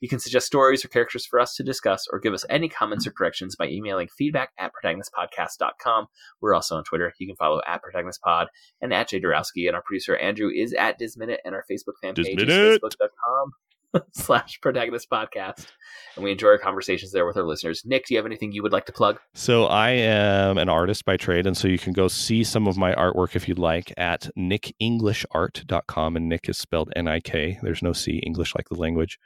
[0.00, 3.06] You can suggest stories or characters for us to discuss, or give us any comments
[3.06, 6.06] or corrections by emailing feedback at protagonistpodcast.com.
[6.40, 7.12] We're also on Twitter.
[7.18, 8.46] You can follow at protagonistpod
[8.80, 12.14] and at Jay Dorowski, and our producer Andrew is at Disminute, and our Facebook fan
[12.14, 12.82] page is Disminute.
[12.82, 13.52] facebook.com
[14.12, 15.66] slash protagonist podcast
[16.14, 17.82] and we enjoy our conversations there with our listeners.
[17.84, 19.18] Nik, do you have anything you would like to plug?
[19.34, 22.76] So I am an artist by trade, and so you can go see some of
[22.76, 26.16] my artwork if you'd like at nikenglishart.com.
[26.16, 27.58] And Nik is spelled N-I-K.
[27.62, 29.18] There's no C, English like the language,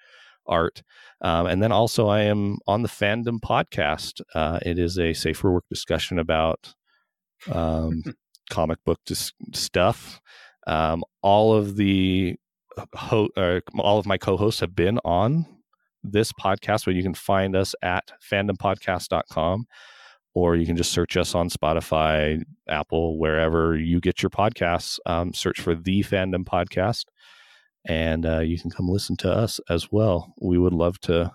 [0.51, 0.83] art.
[1.23, 4.21] Um, and then also I am on the Fandom podcast.
[4.35, 6.75] Uh, it is a safe for work discussion about
[7.51, 8.03] um,
[8.51, 10.21] comic book dis- stuff.
[10.67, 12.37] Um, all of the
[12.95, 15.47] ho- uh, all of my co-hosts have been on
[16.03, 19.67] this podcast, but you can find us at fandompodcast.com
[20.35, 24.99] or you can just search us on Spotify, Apple, wherever you get your podcasts.
[25.07, 27.07] Um, search for the Fandom Podcast,
[27.87, 30.35] and uh, you can come listen to us as well.
[30.41, 31.33] We would love to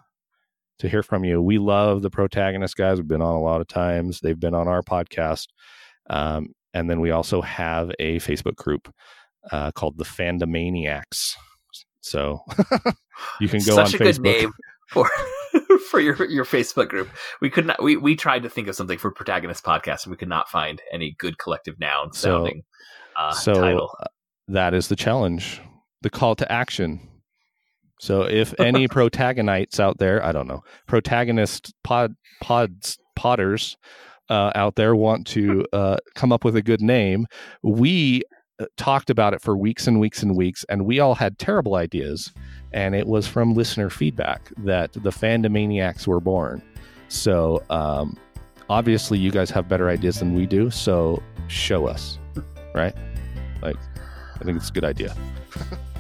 [0.80, 1.42] to hear from you.
[1.42, 2.98] We love the protagonist guys.
[2.98, 4.20] We've been on a lot of times.
[4.20, 5.48] They've been on our podcast,
[6.10, 8.94] um, and then we also have a Facebook group
[9.52, 11.36] uh, called the Fandomaniacs.
[12.02, 12.40] So
[13.40, 14.16] you can go Such on a Facebook.
[14.16, 14.52] good name
[14.90, 15.10] for
[15.90, 17.10] for your your Facebook group.
[17.42, 17.82] We could not.
[17.82, 20.82] We we tried to think of something for protagonist podcast, and we could not find
[20.92, 22.64] any good collective noun So- sounding
[23.18, 23.96] uh, so title.
[24.02, 24.06] uh,
[24.50, 25.62] that is the challenge,
[26.06, 27.00] the call to action.
[28.00, 33.76] So if any protagonites out there, I don't know, protagonist pod pods potters
[34.30, 37.26] uh, out there want to uh, come up with a good name,
[37.64, 38.22] we
[38.60, 41.74] uh, talked about it for weeks and weeks and weeks, and we all had terrible
[41.74, 42.32] ideas.
[42.72, 46.62] And it was from listener feedback that the Fandomaniacs were born.
[47.08, 48.16] So um,
[48.70, 50.70] obviously, you guys have better ideas than we do.
[50.70, 52.20] So show us,
[52.76, 52.94] right?
[53.64, 53.78] Like,
[54.40, 55.16] I think it's a good idea.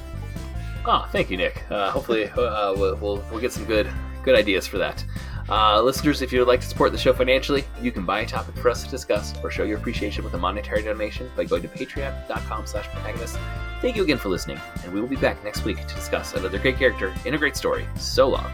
[0.87, 1.63] Oh, thank you, Nik.
[1.71, 3.89] Uh, hopefully, uh, we'll, we'll we'll get some good
[4.23, 5.03] good ideas for that.
[5.47, 8.25] Uh, listeners, if you would like to support the show financially, you can buy a
[8.25, 11.61] topic for us to discuss or show your appreciation with a monetary donation by going
[11.61, 13.37] to patreon.com slash protagonist.
[13.81, 16.57] Thank you again for listening, and we will be back next week to discuss another
[16.57, 17.87] great character in a great story.
[17.95, 18.51] So long.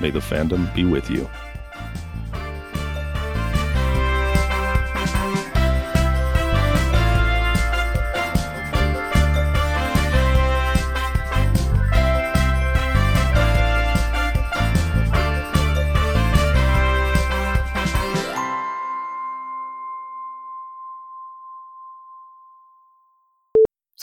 [0.00, 1.28] May the fandom be with you.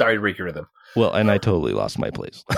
[0.02, 0.68] Sorry to break your rhythm.
[0.96, 2.44] Well, and I um, totally lost my place.